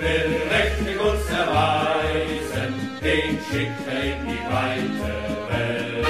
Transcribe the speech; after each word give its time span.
will 0.00 0.30
mächtig 0.50 0.96
uns 1.00 1.26
erweisen, 1.30 2.72
den 3.02 3.32
schickt 3.46 3.86
er 3.94 4.02
in 4.12 4.20
die 4.28 4.44
weite 4.54 5.12
Welt. 5.50 6.06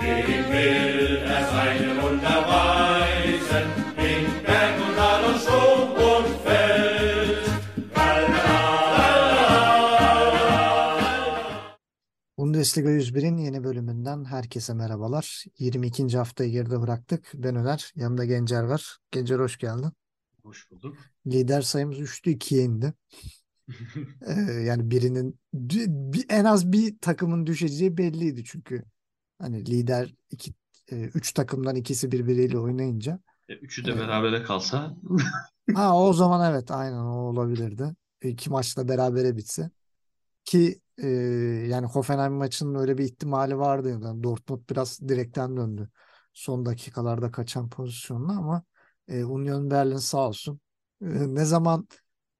Dem 0.00 0.44
will 0.52 1.16
er 1.34 1.42
seine 1.54 1.90
Wunder 2.02 2.38
weisen, 2.54 3.66
in 4.08 4.24
Berg 4.46 4.76
und 4.86 4.94
Tal 4.96 5.24
und 5.30 5.40
Sturm 5.44 5.90
und 6.12 6.28
Feld. 6.44 7.44
Bundesliga 12.38 12.88
101'in 12.90 13.36
yeni 13.38 13.64
bölümünden 13.64 14.24
herkese 14.24 14.74
merhabalar. 14.74 15.44
22. 15.58 16.18
haftayı 16.18 16.50
geride 16.50 16.80
bıraktık. 16.80 17.32
Ben 17.34 17.56
Öner, 17.56 17.92
yanımda 17.94 18.24
Gencer 18.24 18.62
var. 18.62 18.98
Gencer 19.10 19.38
hoş 19.38 19.58
geldin. 19.58 19.92
Hoş 20.42 20.70
bulduk. 20.70 21.13
Lider 21.26 21.62
sayımız 21.62 21.98
3'tü 22.00 22.30
2'ye 22.30 22.62
indi. 22.62 22.94
Ee, 24.26 24.32
yani 24.52 24.90
birinin 24.90 25.40
en 26.28 26.44
az 26.44 26.72
bir 26.72 26.98
takımın 26.98 27.46
düşeceği 27.46 27.96
belliydi 27.98 28.44
çünkü. 28.44 28.84
Hani 29.38 29.66
lider 29.66 30.14
iki, 30.30 30.54
e, 30.92 30.96
üç 30.96 31.32
takımdan 31.32 31.76
ikisi 31.76 32.12
birbiriyle 32.12 32.58
oynayınca. 32.58 33.20
E, 33.48 33.54
Üçü 33.54 33.84
de 33.84 33.90
e, 33.90 33.98
berabere 33.98 34.42
kalsa 34.42 34.94
ha 35.74 35.98
o 35.98 36.12
zaman 36.12 36.52
evet 36.52 36.70
aynen 36.70 36.98
o 36.98 37.16
olabilirdi. 37.16 37.94
İki 38.22 38.50
maçta 38.50 38.88
berabere 38.88 39.36
bitse. 39.36 39.70
Ki 40.44 40.80
e, 40.98 41.08
yani 41.68 41.86
Hoffenheim 41.86 42.32
maçının 42.32 42.74
öyle 42.74 42.98
bir 42.98 43.04
ihtimali 43.04 43.58
vardı. 43.58 43.90
Yani 43.90 44.22
Dortmund 44.22 44.60
biraz 44.70 45.00
direkten 45.08 45.56
döndü. 45.56 45.88
Son 46.32 46.66
dakikalarda 46.66 47.30
kaçan 47.30 47.68
pozisyonla 47.68 48.32
ama 48.32 48.62
e, 49.08 49.24
Union 49.24 49.70
Berlin 49.70 49.96
sağ 49.96 50.28
olsun. 50.28 50.60
E, 51.04 51.34
ne 51.34 51.44
zaman 51.44 51.88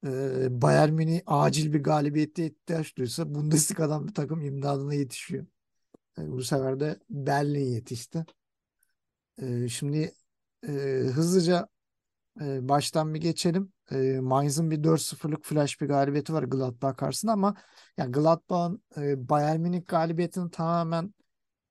e, 0.06 0.62
Bayern 0.62 0.92
Münih 0.92 1.20
acil 1.27 1.73
bir 1.73 1.82
galibiyette 1.82 2.46
ihtiyaç 2.46 2.96
duysa 2.96 3.34
Bundesliga'dan 3.34 4.09
bir 4.09 4.15
takım 4.15 4.40
imdadına 4.43 4.95
yetişiyor. 4.95 5.46
E, 6.18 6.30
bu 6.30 6.43
sefer 6.43 6.80
de 6.80 6.98
Berlin 7.10 7.66
yetişti. 7.66 8.26
E, 9.43 9.68
şimdi 9.68 10.15
hızlıca 11.15 11.68
baştan 12.40 13.15
bir 13.15 13.21
geçelim. 13.21 13.73
E, 13.90 14.21
Mainz'ın 14.21 14.71
bir 14.71 14.84
4-0'lık 14.84 15.45
flash 15.45 15.80
bir 15.80 15.88
galibiyeti 15.88 16.32
var 16.32 16.43
Gladbach 16.43 16.96
karşısında 16.96 17.32
ama 17.32 17.54
yani 17.99 18.12
Gladbach'ın 18.12 18.82
Bayern 19.28 19.60
Münih 19.60 19.87
galibiyetinin 19.87 20.49
tamamen 20.49 21.15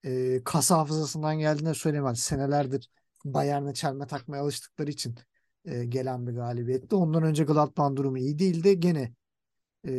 e, 0.04 0.44
kasa 0.44 0.78
hafızasından 0.78 1.40
geldiğini 1.40 1.76
söyleyemem. 1.76 2.16
Senelerdir 2.16 2.90
Bayern'e 3.26 3.74
çelme 3.74 4.08
takmaya 4.08 4.44
alıştıkları 4.44 4.92
için 4.92 5.16
e, 5.66 5.86
gelen 5.86 6.28
bir 6.28 6.32
galibiyetti. 6.34 6.96
Ondan 6.96 7.24
önce 7.24 7.44
Gladbach'ın 7.44 7.98
durumu 7.98 8.18
iyi 8.18 8.40
değildi. 8.40 8.80
Gene 8.80 9.14
e, 9.88 9.92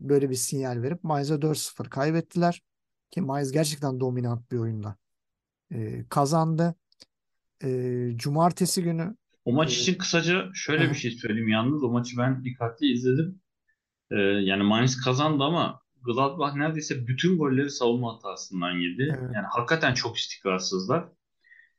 böyle 0.00 0.30
bir 0.30 0.34
sinyal 0.34 0.82
verip 0.82 1.04
Mainz'a 1.04 1.42
4-0 1.42 1.88
kaybettiler. 1.88 2.62
Ki 3.10 3.20
Mainz 3.20 3.52
gerçekten 3.52 4.00
dominant 4.00 4.52
bir 4.52 4.58
oyunda 4.58 4.96
e, 5.72 6.04
kazandı. 6.08 6.74
E, 7.64 8.10
Cumartesi 8.16 8.82
günü 8.82 9.16
o 9.44 9.52
maç 9.52 9.78
e, 9.78 9.80
için 9.80 9.94
kısaca 9.94 10.50
şöyle 10.54 10.90
bir 10.90 10.94
şey 10.94 11.10
söyleyeyim 11.10 11.48
yalnız. 11.48 11.84
O 11.84 11.88
maçı 11.88 12.18
ben 12.18 12.44
dikkatli 12.44 12.92
izledim. 12.92 13.40
E, 14.10 14.16
yani 14.20 14.62
Mainz 14.62 15.00
kazandı 15.00 15.44
ama 15.44 15.80
Gladbach 16.02 16.54
neredeyse 16.54 17.06
bütün 17.06 17.38
golleri 17.38 17.70
savunma 17.70 18.14
hatasından 18.14 18.70
yedi. 18.70 19.02
evet, 19.18 19.30
Yani 19.34 19.46
hakikaten 19.50 19.94
çok 19.94 20.16
istikrarsızlar. 20.16 21.08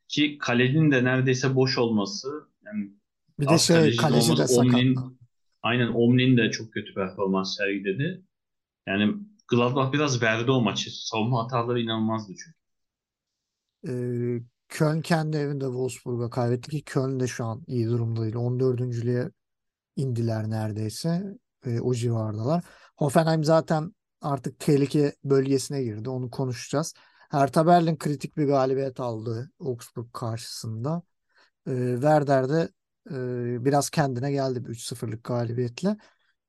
Ki 0.08 0.38
kalenin 0.38 0.92
de 0.92 1.04
neredeyse 1.04 1.56
boş 1.56 1.78
olması, 1.78 2.48
yani 2.66 2.92
bir 3.40 3.46
de 3.46 3.50
az 3.50 3.62
şey 3.62 3.96
kaleci 3.96 4.38
de. 4.38 4.44
Omni'nin 4.44 5.18
aynen 5.64 5.88
Omni'nin 5.88 6.38
de 6.38 6.52
çok 6.52 6.74
kötü 6.74 6.94
performans 6.94 7.58
sergiledi. 7.58 8.24
Yani 8.88 9.14
Gladbach 9.48 9.94
biraz 9.94 10.22
verdi 10.22 10.52
o 10.52 10.62
maçı. 10.62 11.06
Savunma 11.08 11.44
hataları 11.44 11.82
inanılmazdı 11.82 12.34
çünkü. 12.36 12.58
Ee, 13.88 14.42
Köln 14.70 15.02
kendi 15.02 15.38
evinde 15.38 15.66
Wolfsburg'a 15.66 16.30
kaybetti 16.30 16.72
ki 16.72 16.84
Köln 16.84 17.20
de 17.20 17.28
şu 17.28 17.46
an 17.46 17.64
iyi 17.68 17.88
durumda 17.88 18.22
değil. 18.24 18.36
14.lüğe 18.36 19.32
indiler 19.96 20.50
neredeyse. 20.50 21.24
Ee, 21.66 21.80
o 21.80 21.94
civardalar. 21.94 22.64
Hoffenheim 22.98 23.44
zaten 23.44 23.96
artık 24.22 24.60
tehlike 24.60 25.14
bölgesine 25.24 25.84
girdi. 25.84 26.10
Onu 26.10 26.30
konuşacağız. 26.30 26.94
Hertha 27.30 27.68
Berlin 27.68 27.98
kritik 27.98 28.38
bir 28.38 28.46
galibiyet 28.46 29.00
aldı 29.00 29.52
Augsburg 29.60 30.14
karşısında. 30.14 31.02
Ee, 31.68 31.92
Werder 31.94 32.50
de 32.50 32.70
e, 33.12 33.66
biraz 33.66 33.90
kendine 33.90 34.32
geldi 34.32 34.66
bir 34.66 34.70
3-0'lık 34.70 35.24
galibiyetle. 35.24 35.98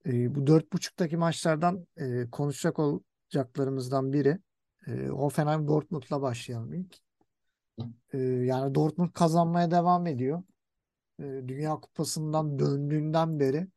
Ee, 0.06 0.34
bu 0.34 0.47
4.5'taki 0.47 1.16
maçlardan 1.16 1.87
e, 1.97 2.31
konuşacak 2.31 2.78
olacaklarımızdan 2.78 4.12
biri 4.12 4.38
e, 4.87 5.06
Hoffenheim 5.06 5.69
Dortmund'la 5.69 6.22
başlayalım 6.22 6.75
ilk. 6.75 6.97
Ee, 8.12 8.19
yani 8.19 8.75
Dortmund 8.75 9.10
kazanmaya 9.12 9.70
devam 9.70 10.06
ediyor. 10.06 10.42
Ee, 11.20 11.22
Dünya 11.22 11.75
Kupası'ndan 11.75 12.59
döndüğünden 12.59 13.41
beri 13.41 13.69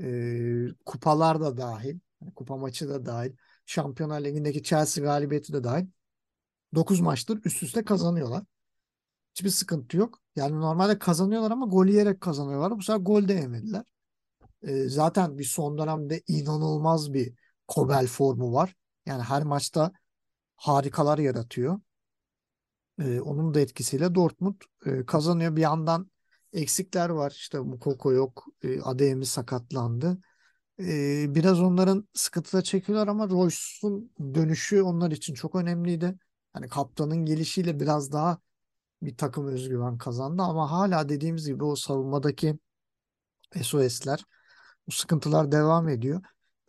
e, 0.00 0.74
kupalar 0.86 1.40
da 1.40 1.56
dahil, 1.56 1.98
kupa 2.36 2.56
maçı 2.56 2.88
da 2.88 3.06
dahil, 3.06 3.32
Şampiyonlar 3.66 4.24
Ligi'ndeki 4.24 4.62
Chelsea 4.62 5.04
galibiyeti 5.04 5.52
de 5.52 5.64
dahil 5.64 5.86
9 6.74 7.00
maçtır 7.00 7.40
üst 7.44 7.62
üste 7.62 7.84
kazanıyorlar. 7.84 8.42
Hiçbir 9.34 9.50
sıkıntı 9.50 9.96
yok. 9.96 10.23
Yani 10.36 10.60
normalde 10.60 10.98
kazanıyorlar 10.98 11.50
ama 11.50 11.66
gol 11.66 11.86
yiyerek 11.86 12.20
kazanıyorlar. 12.20 12.78
Bu 12.78 12.82
sefer 12.82 13.00
gol 13.00 13.28
de 13.28 13.32
yemediler. 13.32 13.84
Ee, 14.62 14.88
zaten 14.88 15.38
bir 15.38 15.44
son 15.44 15.78
dönemde 15.78 16.22
inanılmaz 16.28 17.12
bir 17.14 17.34
Kobel 17.68 18.06
formu 18.06 18.52
var. 18.52 18.76
Yani 19.06 19.22
her 19.22 19.42
maçta 19.42 19.92
harikalar 20.56 21.18
yaratıyor. 21.18 21.80
Ee, 22.98 23.20
onun 23.20 23.54
da 23.54 23.60
etkisiyle 23.60 24.14
Dortmund 24.14 24.54
e, 24.86 25.06
kazanıyor. 25.06 25.56
Bir 25.56 25.60
yandan 25.62 26.10
eksikler 26.52 27.10
var. 27.10 27.30
İşte 27.30 27.58
Mukoko 27.58 28.12
yok. 28.12 28.44
E, 28.62 28.80
Adeyemi 28.80 29.26
sakatlandı. 29.26 30.18
E, 30.80 31.26
biraz 31.34 31.60
onların 31.60 32.08
sıkıntıda 32.14 32.62
çekiyorlar 32.62 33.08
ama 33.08 33.28
Royce'un 33.28 34.12
dönüşü 34.34 34.82
onlar 34.82 35.10
için 35.10 35.34
çok 35.34 35.54
önemliydi. 35.54 36.18
Hani 36.52 36.68
kaptanın 36.68 37.24
gelişiyle 37.24 37.80
biraz 37.80 38.12
daha 38.12 38.38
bir 39.04 39.16
takım 39.16 39.46
özgüven 39.46 39.98
kazandı 39.98 40.42
ama 40.42 40.70
hala 40.70 41.08
dediğimiz 41.08 41.46
gibi 41.46 41.64
o 41.64 41.76
savunmadaki 41.76 42.58
SOS'ler, 43.62 44.24
bu 44.86 44.92
sıkıntılar 44.92 45.52
devam 45.52 45.88
ediyor. 45.88 46.22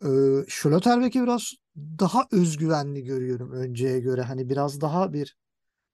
Ee, 0.04 0.08
Schlotterbeck'i 0.48 1.22
biraz 1.22 1.52
daha 1.76 2.26
özgüvenli 2.32 3.04
görüyorum 3.04 3.52
önceye 3.52 4.00
göre. 4.00 4.22
Hani 4.22 4.48
biraz 4.48 4.80
daha 4.80 5.12
bir 5.12 5.36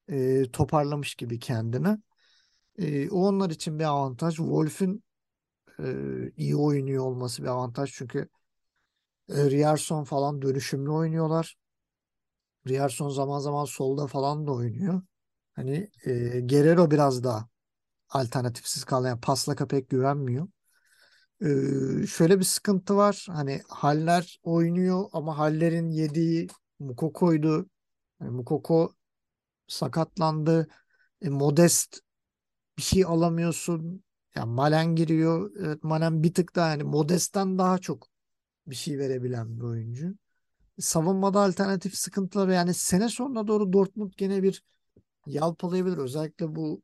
e, 0.08 0.50
toparlamış 0.52 1.14
gibi 1.14 1.38
kendini. 1.38 1.98
E, 2.78 3.10
o 3.10 3.28
onlar 3.28 3.50
için 3.50 3.78
bir 3.78 3.84
avantaj. 3.84 4.36
Wolf'ün 4.36 5.04
e, 5.80 5.94
iyi 6.36 6.56
oynuyor 6.56 7.04
olması 7.04 7.42
bir 7.42 7.48
avantaj. 7.48 7.90
Çünkü 7.92 8.28
e, 9.28 9.50
Rierson 9.50 10.04
falan 10.04 10.42
dönüşümlü 10.42 10.90
oynuyorlar. 10.90 11.56
Rierson 12.68 13.08
zaman 13.08 13.38
zaman 13.38 13.64
solda 13.64 14.06
falan 14.06 14.46
da 14.46 14.52
oynuyor. 14.52 15.02
Hani 15.54 15.90
e, 16.06 16.40
Guerrero 16.40 16.90
biraz 16.90 17.24
daha 17.24 17.48
alternatifsiz 18.10 18.84
kalıyor. 18.84 19.10
Yani 19.10 19.20
pasla 19.20 19.56
pek 19.56 19.90
güvenmiyor. 19.90 20.48
E, 21.42 22.06
şöyle 22.06 22.38
bir 22.38 22.44
sıkıntı 22.44 22.96
var. 22.96 23.26
Hani 23.30 23.62
Haller 23.68 24.40
oynuyor 24.42 25.04
ama 25.12 25.38
Haller'in 25.38 25.90
yediği 25.90 26.48
Mukoko'ydu. 26.78 27.66
Yani 28.20 28.30
Mukoko 28.30 28.94
sakatlandı. 29.68 30.68
E, 31.22 31.28
Modest 31.28 32.00
bir 32.78 32.82
şey 32.82 33.04
alamıyorsun. 33.04 34.04
Yani 34.36 34.50
Malen 34.52 34.96
giriyor. 34.96 35.52
Evet, 35.60 35.84
Malen 35.84 36.22
bir 36.22 36.34
tık 36.34 36.56
daha 36.56 36.70
yani 36.70 36.82
Modest'ten 36.82 37.58
daha 37.58 37.78
çok 37.78 38.08
bir 38.66 38.76
şey 38.76 38.98
verebilen 38.98 39.58
bir 39.58 39.62
oyuncu. 39.64 40.14
Savunmada 40.80 41.40
alternatif 41.40 41.94
sıkıntıları 41.96 42.52
yani 42.52 42.74
sene 42.74 43.08
sonuna 43.08 43.46
doğru 43.46 43.72
Dortmund 43.72 44.12
gene 44.16 44.42
bir 44.42 44.62
yalpalayabilir. 45.26 45.98
Özellikle 45.98 46.56
bu 46.56 46.82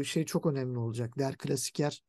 e, 0.00 0.04
şey 0.04 0.24
çok 0.24 0.46
önemli 0.46 0.78
olacak. 0.78 1.18
Der 1.18 1.36
Klasiker 1.36 2.02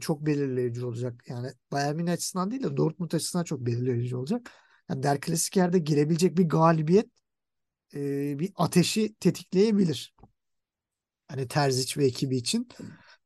çok 0.00 0.26
belirleyici 0.26 0.84
olacak. 0.84 1.24
Yani 1.28 1.48
Bayern 1.72 1.96
Münih 1.96 2.12
açısından 2.12 2.50
değil 2.50 2.62
de 2.62 2.76
Dortmund 2.76 3.12
açısından 3.12 3.44
çok 3.44 3.60
belirleyici 3.60 4.16
olacak. 4.16 4.50
Yani 4.90 5.02
Der 5.02 5.20
Klasiker'de 5.20 5.78
girebilecek 5.78 6.38
bir 6.38 6.48
galibiyet 6.48 7.06
bir 8.38 8.52
ateşi 8.56 9.14
tetikleyebilir. 9.14 10.14
Hani 11.28 11.48
Terzic 11.48 12.00
ve 12.00 12.06
ekibi 12.06 12.36
için. 12.36 12.68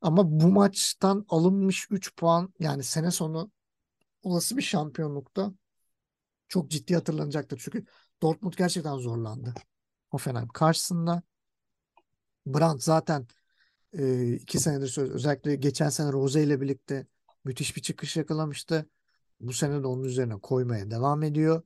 Ama 0.01 0.41
bu 0.41 0.49
maçtan 0.49 1.27
alınmış 1.29 1.87
3 1.91 2.17
puan 2.17 2.55
yani 2.59 2.83
sene 2.83 3.11
sonu 3.11 3.51
olası 4.23 4.57
bir 4.57 4.63
şampiyonlukta 4.63 5.53
çok 6.49 6.71
ciddi 6.71 6.95
hatırlanacaktır. 6.95 7.61
Çünkü 7.65 7.85
Dortmund 8.23 8.53
gerçekten 8.57 8.97
zorlandı. 8.97 9.55
Hoffenheim 10.11 10.49
karşısında. 10.49 11.23
Brandt 12.55 12.83
zaten 12.83 13.27
e, 13.99 14.33
iki 14.33 14.59
senedir 14.61 14.87
söz 14.89 15.11
özellikle 15.11 15.57
geçen 15.57 15.89
sene 15.89 16.13
Rose 16.13 16.43
ile 16.45 16.61
birlikte 16.61 17.07
müthiş 17.45 17.77
bir 17.77 17.83
çıkış 17.83 18.17
yakalamıştı. 18.17 18.87
Bu 19.41 19.53
sene 19.53 19.83
de 19.83 19.87
onun 19.87 20.05
üzerine 20.05 20.35
koymaya 20.41 20.91
devam 20.91 21.23
ediyor. 21.23 21.63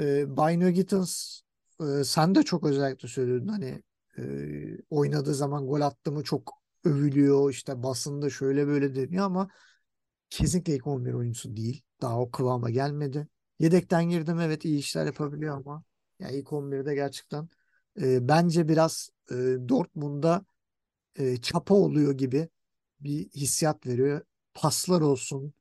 E, 0.00 0.36
Bino 0.36 0.70
Gittins 0.70 1.40
e, 1.80 2.04
sen 2.04 2.34
de 2.34 2.42
çok 2.42 2.66
özellikle 2.66 3.08
söyledin 3.08 3.48
hani 3.48 3.82
e, 4.18 4.22
oynadığı 4.90 5.34
zaman 5.34 5.66
gol 5.66 5.80
attı 5.80 6.12
mı 6.12 6.24
çok 6.24 6.52
övülüyor 6.84 7.50
işte 7.50 7.82
basında 7.82 8.30
şöyle 8.30 8.66
böyle 8.66 8.94
deniyor 8.94 9.24
ama 9.24 9.48
kesinlikle 10.30 10.74
ilk 10.76 10.86
11 10.86 11.14
oyuncusu 11.14 11.56
değil. 11.56 11.82
Daha 12.02 12.20
o 12.20 12.30
kıvama 12.30 12.70
gelmedi. 12.70 13.28
Yedekten 13.58 14.10
girdim 14.10 14.40
evet 14.40 14.64
iyi 14.64 14.78
işler 14.78 15.06
yapabiliyor 15.06 15.56
ama 15.56 15.84
ya 16.18 16.30
ilk 16.30 16.52
11'de 16.52 16.94
gerçekten 16.94 17.48
e, 18.00 18.28
bence 18.28 18.68
biraz 18.68 19.10
e, 19.30 19.34
Dortmund'da 19.68 20.44
e, 21.16 21.36
çapa 21.36 21.74
oluyor 21.74 22.12
gibi 22.14 22.48
bir 23.00 23.28
hissiyat 23.30 23.86
veriyor. 23.86 24.22
Paslar 24.54 25.00
olsun 25.00 25.54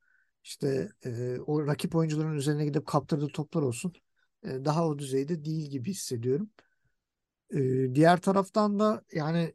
işte 0.43 0.89
e, 1.05 1.39
o 1.47 1.67
rakip 1.67 1.95
oyuncuların 1.95 2.35
üzerine 2.35 2.65
gidip 2.65 2.85
kaptırdığı 2.87 3.27
toplar 3.27 3.61
olsun 3.61 3.93
e, 4.43 4.65
daha 4.65 4.87
o 4.87 4.99
düzeyde 4.99 5.45
değil 5.45 5.69
gibi 5.69 5.91
hissediyorum. 5.91 6.49
E, 7.53 7.95
diğer 7.95 8.21
taraftan 8.21 8.79
da 8.79 9.03
yani 9.13 9.53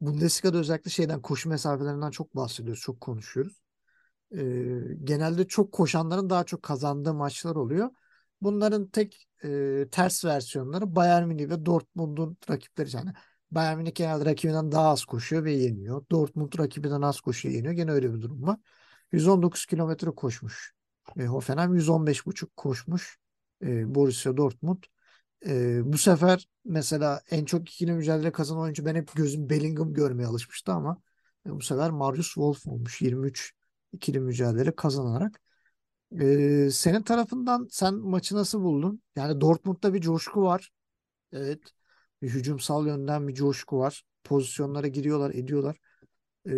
Bundesliga'da 0.00 0.58
özellikle 0.58 0.90
şeyden 0.90 1.22
koşu 1.22 1.48
mesafelerinden 1.48 2.10
çok 2.10 2.36
bahsediyoruz, 2.36 2.82
çok 2.82 3.00
konuşuyoruz. 3.00 3.62
E, 4.36 4.42
genelde 5.04 5.48
çok 5.48 5.72
koşanların 5.72 6.30
daha 6.30 6.44
çok 6.44 6.62
kazandığı 6.62 7.14
maçlar 7.14 7.56
oluyor. 7.56 7.90
Bunların 8.40 8.86
tek 8.88 9.28
e, 9.44 9.88
ters 9.90 10.24
versiyonları 10.24 10.96
Bayern 10.96 11.28
Münih 11.28 11.50
ve 11.50 11.66
Dortmund'un 11.66 12.36
rakipleri. 12.50 12.96
Yani 12.96 13.12
Bayern 13.50 13.78
Münih 13.78 13.94
genelde 13.94 14.24
rakibinden 14.24 14.72
daha 14.72 14.88
az 14.88 15.04
koşuyor 15.04 15.44
ve 15.44 15.52
yeniyor. 15.52 16.04
Dortmund 16.10 16.58
rakibinden 16.58 17.02
az 17.02 17.20
koşuyor 17.20 17.54
yeniyor. 17.54 17.74
Gene 17.74 17.90
öyle 17.90 18.14
bir 18.14 18.22
durum 18.22 18.42
var. 18.42 18.58
119 19.12 19.66
kilometre 19.66 20.10
koşmuş. 20.10 20.72
E, 21.18 21.24
Hoffenheim 21.26 21.74
115,5 21.74 22.50
koşmuş. 22.56 23.18
E, 23.62 23.94
Borussia 23.94 24.36
Dortmund. 24.36 24.84
E, 25.46 25.80
bu 25.92 25.98
sefer 25.98 26.48
mesela 26.64 27.20
en 27.30 27.44
çok 27.44 27.70
ikili 27.70 27.92
mücadele 27.92 28.32
kazanan 28.32 28.62
oyuncu 28.62 28.84
ben 28.84 28.94
hep 28.94 29.14
gözüm 29.14 29.50
Bellingham 29.50 29.94
görmeye 29.94 30.26
alışmıştı 30.26 30.72
ama 30.72 31.02
e, 31.46 31.50
bu 31.50 31.60
sefer 31.60 31.90
Marius 31.90 32.26
Wolf 32.26 32.66
olmuş. 32.66 33.02
23 33.02 33.52
ikili 33.92 34.20
mücadele 34.20 34.76
kazanarak. 34.76 35.40
E, 36.20 36.68
senin 36.70 37.02
tarafından 37.02 37.68
sen 37.70 37.94
maçı 37.94 38.34
nasıl 38.36 38.62
buldun? 38.62 39.02
Yani 39.16 39.40
Dortmund'da 39.40 39.94
bir 39.94 40.00
coşku 40.00 40.42
var. 40.42 40.70
Evet. 41.32 41.60
Bir 42.22 42.30
hücumsal 42.30 42.86
yönden 42.86 43.28
bir 43.28 43.34
coşku 43.34 43.78
var. 43.78 44.04
Pozisyonlara 44.24 44.88
giriyorlar, 44.88 45.30
ediyorlar. 45.34 45.76
E, 46.46 46.52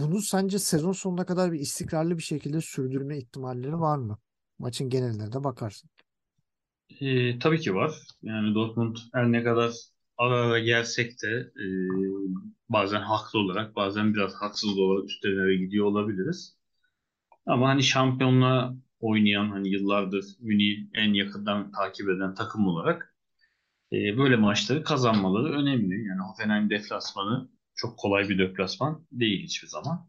bunu 0.00 0.22
sence 0.22 0.58
sezon 0.58 0.92
sonuna 0.92 1.26
kadar 1.26 1.52
bir 1.52 1.60
istikrarlı 1.60 2.18
bir 2.18 2.22
şekilde 2.22 2.60
sürdürme 2.60 3.18
ihtimalleri 3.18 3.80
var 3.80 3.98
mı? 3.98 4.18
Maçın 4.58 4.90
geneline 4.90 5.32
de 5.32 5.44
bakarsın. 5.44 5.90
E, 7.00 7.38
tabii 7.38 7.60
ki 7.60 7.74
var. 7.74 7.94
Yani 8.22 8.54
Dortmund 8.54 8.96
her 9.14 9.32
ne 9.32 9.44
kadar 9.44 9.72
ara 10.18 10.36
ara 10.36 10.58
gelsek 10.58 11.22
de 11.22 11.28
e, 11.56 11.66
bazen 12.68 13.00
haklı 13.00 13.38
olarak 13.38 13.76
bazen 13.76 14.14
biraz 14.14 14.34
haksız 14.34 14.78
olarak 14.78 15.04
üstlerine 15.10 15.56
gidiyor 15.56 15.86
olabiliriz. 15.86 16.56
Ama 17.46 17.68
hani 17.68 17.82
şampiyonla 17.82 18.74
oynayan 19.00 19.50
hani 19.50 19.68
yıllardır 19.68 20.24
Münih 20.40 20.88
en 20.94 21.14
yakından 21.14 21.72
takip 21.72 22.08
eden 22.08 22.34
takım 22.34 22.66
olarak 22.66 23.14
e, 23.92 24.18
böyle 24.18 24.36
maçları 24.36 24.82
kazanmaları 24.82 25.52
önemli. 25.52 26.06
Yani 26.06 26.20
Hoffenheim 26.20 26.70
deplasmanı 26.70 27.48
çok 27.74 27.98
kolay 27.98 28.28
bir 28.28 28.38
deplasman 28.38 29.06
değil 29.12 29.42
hiçbir 29.42 29.68
zaman. 29.68 30.08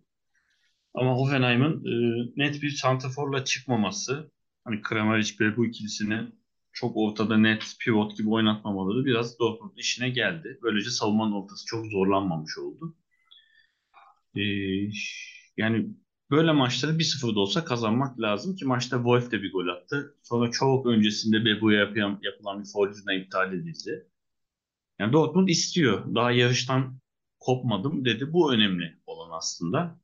Ama 0.93 1.13
Hoffenheim'ın 1.13 1.85
e, 1.85 1.93
net 2.35 2.61
bir 2.61 2.69
santraforla 2.69 3.43
çıkmaması, 3.45 4.31
hani 4.63 4.81
Kramaric 4.81 5.33
ve 5.39 5.57
bu 5.57 5.65
ikilisini 5.65 6.27
çok 6.73 6.97
ortada 6.97 7.37
net 7.37 7.75
pivot 7.79 8.17
gibi 8.17 8.29
oynatmamaları 8.29 9.05
biraz 9.05 9.39
Dortmund 9.39 9.77
işine 9.77 10.09
geldi. 10.09 10.59
Böylece 10.63 10.89
savunmanın 10.89 11.31
ortası 11.31 11.65
çok 11.65 11.85
zorlanmamış 11.85 12.57
oldu. 12.57 12.95
Ee, 14.35 14.41
yani 15.57 15.87
böyle 16.31 16.51
maçları 16.51 16.91
1-0'da 16.99 17.39
olsa 17.39 17.65
kazanmak 17.65 18.19
lazım 18.21 18.55
ki 18.55 18.65
maçta 18.65 18.97
Wolf 18.97 19.31
de 19.31 19.41
bir 19.41 19.51
gol 19.51 19.67
attı. 19.67 20.15
Sonra 20.23 20.51
çok 20.51 20.85
öncesinde 20.85 21.45
Bebu'ya 21.45 21.79
yapılan, 21.79 22.19
yapılan 22.23 22.59
bir 22.63 22.69
foul 22.73 22.87
yüzünden 22.87 23.19
iptal 23.19 23.53
edildi. 23.53 24.07
Yani 24.99 25.13
Dortmund 25.13 25.47
istiyor. 25.47 26.15
Daha 26.15 26.31
yarıştan 26.31 26.99
kopmadım 27.39 28.05
dedi. 28.05 28.33
Bu 28.33 28.53
önemli 28.53 28.99
olan 29.05 29.37
aslında. 29.37 29.99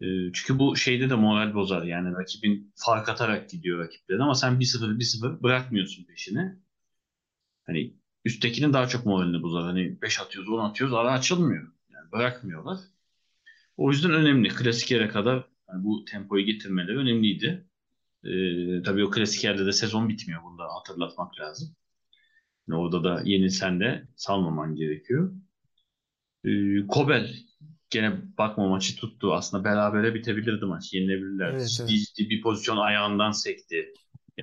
E, 0.00 0.06
çünkü 0.32 0.58
bu 0.58 0.76
şeyde 0.76 1.10
de 1.10 1.14
moral 1.14 1.54
bozar. 1.54 1.82
Yani 1.82 2.14
rakibin 2.16 2.72
fark 2.76 3.08
atarak 3.08 3.50
gidiyor 3.50 3.78
rakiplerine 3.84 4.22
ama 4.22 4.34
sen 4.34 4.60
1-0 4.60 4.98
1-0 4.98 5.42
bırakmıyorsun 5.42 6.04
peşini. 6.04 6.56
Hani 7.66 7.94
üsttekinin 8.24 8.72
daha 8.72 8.88
çok 8.88 9.06
moralini 9.06 9.42
bozar. 9.42 9.62
Hani 9.62 10.02
5 10.02 10.20
atıyoruz 10.20 10.50
10 10.50 10.70
atıyoruz 10.70 10.94
ara 10.94 11.12
açılmıyor. 11.12 11.72
Yani 11.90 12.12
bırakmıyorlar. 12.12 12.78
O 13.76 13.90
yüzden 13.90 14.10
önemli. 14.10 14.48
Klasik 14.48 14.90
yere 14.90 15.08
kadar 15.08 15.44
yani 15.68 15.84
bu 15.84 16.04
tempoyu 16.04 16.44
getirmeleri 16.44 16.96
önemliydi. 16.96 17.66
Ee, 18.24 18.82
tabii 18.82 19.04
o 19.04 19.10
klasik 19.10 19.44
yerde 19.44 19.66
de 19.66 19.72
sezon 19.72 20.08
bitmiyor. 20.08 20.42
Bunu 20.44 20.58
da 20.58 20.64
hatırlatmak 20.64 21.38
lazım. 21.40 21.76
Yani 22.68 22.80
orada 22.80 23.04
da 23.04 23.22
yenilsen 23.24 23.80
de 23.80 24.08
salmaman 24.16 24.74
gerekiyor. 24.74 25.32
Ee, 26.44 26.86
Kobel 26.88 27.36
gene 27.90 28.12
bakma 28.38 28.68
maçı 28.68 28.96
tuttu. 28.96 29.34
Aslında 29.34 29.64
berabere 29.64 30.14
bitebilirdi 30.14 30.64
maç. 30.64 30.92
Yenilebilirler. 30.92 31.50
Evet, 31.50 31.68
ciddi 31.68 31.82
evet. 31.82 32.14
ciddi 32.16 32.30
bir 32.30 32.42
pozisyon 32.42 32.76
ayağından 32.76 33.30
sekti. 33.30 33.92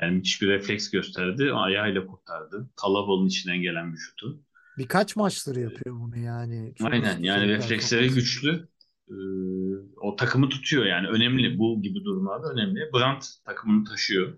Yani 0.01 0.15
müthiş 0.15 0.41
bir 0.41 0.47
refleks 0.47 0.89
gösterdi. 0.89 1.51
Ayağıyla 1.53 2.05
kurtardı. 2.07 2.69
Kalabalığın 2.75 3.27
içinden 3.27 3.61
gelen 3.61 3.93
bir 3.93 3.97
şutu. 3.97 4.43
Birkaç 4.77 5.15
maçları 5.15 5.59
yapıyor 5.59 5.99
bunu 5.99 6.17
yani. 6.17 6.73
Çok 6.75 6.91
Aynen 6.91 7.19
yani 7.19 7.47
refleksleri 7.47 8.01
performans. 8.01 8.23
güçlü. 8.23 8.67
Ee, 9.13 9.97
o 10.01 10.15
takımı 10.15 10.49
tutuyor 10.49 10.85
yani. 10.85 11.07
Önemli. 11.07 11.57
Bu 11.59 11.81
gibi 11.81 12.03
durumlarda 12.05 12.53
önemli. 12.53 12.89
Brandt 12.93 13.25
takımını 13.45 13.85
taşıyor. 13.85 14.37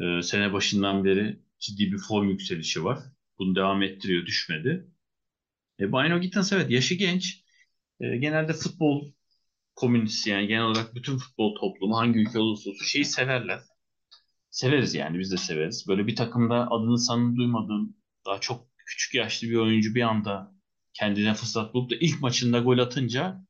Ee, 0.00 0.22
sene 0.22 0.52
başından 0.52 1.04
beri 1.04 1.40
ciddi 1.58 1.92
bir 1.92 1.98
form 1.98 2.28
yükselişi 2.28 2.84
var. 2.84 2.98
Bunu 3.38 3.54
devam 3.56 3.82
ettiriyor. 3.82 4.26
Düşmedi. 4.26 4.86
E, 5.80 5.92
Bino 5.92 6.20
Gittins 6.20 6.52
evet 6.52 6.70
yaşı 6.70 6.94
genç. 6.94 7.44
E, 8.00 8.16
genelde 8.16 8.52
futbol 8.52 9.12
komünitesi 9.76 10.30
yani 10.30 10.46
genel 10.48 10.64
olarak 10.64 10.94
bütün 10.94 11.18
futbol 11.18 11.54
toplumu 11.54 11.96
hangi 11.96 12.18
ülke 12.18 12.38
olursa 12.38 12.70
olsun 12.70 12.84
şeyi 12.84 13.04
severler. 13.04 13.60
Severiz 14.50 14.94
yani 14.94 15.18
biz 15.18 15.32
de 15.32 15.36
severiz. 15.36 15.88
Böyle 15.88 16.06
bir 16.06 16.16
takımda 16.16 16.70
adını 16.70 16.98
sanını 16.98 17.36
duymadığın 17.36 17.96
daha 18.26 18.40
çok 18.40 18.66
küçük 18.86 19.14
yaşlı 19.14 19.48
bir 19.48 19.56
oyuncu 19.56 19.94
bir 19.94 20.02
anda 20.02 20.54
kendine 20.94 21.34
fırsat 21.34 21.74
bulup 21.74 21.90
da 21.90 21.94
ilk 22.00 22.20
maçında 22.20 22.58
gol 22.58 22.78
atınca 22.78 23.46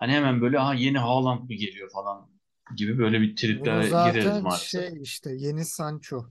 hani 0.00 0.12
hemen 0.12 0.40
böyle 0.40 0.58
ha 0.58 0.74
yeni 0.74 0.98
Haaland 0.98 1.40
mı 1.42 1.54
geliyor 1.54 1.90
falan 1.90 2.30
gibi 2.76 2.98
böyle 2.98 3.20
bir 3.20 3.36
triplere 3.36 3.82
gireriz 3.88 3.90
zaten 3.90 4.42
maalesef. 4.42 4.70
şey 4.70 5.02
işte 5.02 5.30
yeni 5.36 5.64
Sancho 5.64 6.26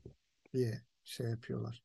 diye 0.53 0.81
şey 1.03 1.27
yapıyorlar. 1.29 1.83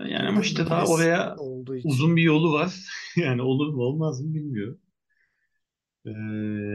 Yani 0.00 0.28
ama 0.28 0.40
işte 0.40 0.66
daha 0.66 0.84
oraya 0.86 1.36
uzun 1.84 2.16
bir 2.16 2.22
yolu 2.22 2.52
var. 2.52 2.74
Yani 3.16 3.42
olur 3.42 3.74
mu 3.74 3.82
olmaz 3.82 4.20
mı 4.20 4.34
bilmiyorum. 4.34 4.80
Ee, 6.06 6.10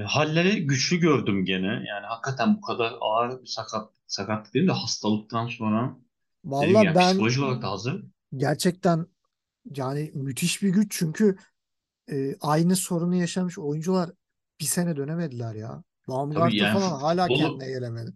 halleri 0.08 0.68
güçlü 0.68 0.98
gördüm 1.00 1.46
gene. 1.46 1.68
Yani 1.68 2.06
hakikaten 2.06 2.58
bu 2.58 2.62
kadar 2.62 2.94
ağır 3.02 3.42
bir 3.42 3.48
sakat 3.48 3.90
sakat 4.08 4.54
değil 4.54 4.68
de 4.68 4.72
hastalıktan 4.72 5.48
sonra 5.48 5.98
dedim 6.62 6.74
Valla 6.74 6.84
ya 6.84 6.96
ben 6.96 7.10
psikolojik 7.10 7.44
olarak 7.44 7.62
da 7.62 7.72
hazır. 7.72 8.06
gerçekten 8.38 9.08
yani 9.76 10.12
müthiş 10.16 10.64
bir 10.64 10.70
güç 10.70 10.88
çünkü 11.00 11.38
e, 12.12 12.36
aynı 12.42 12.76
sorunu 12.76 13.16
yaşamış 13.16 13.60
oyuncular 13.60 14.12
bir 14.60 14.66
sene 14.66 14.96
dönemediler 14.98 15.56
ya. 15.56 15.84
Tabii 16.34 16.54
Baumgartner 16.54 16.58
yani 16.58 16.80
falan 16.80 17.00
hala 17.00 17.30
futbolu 17.30 17.36
kendine 17.36 17.68
gelemedi. 17.68 18.12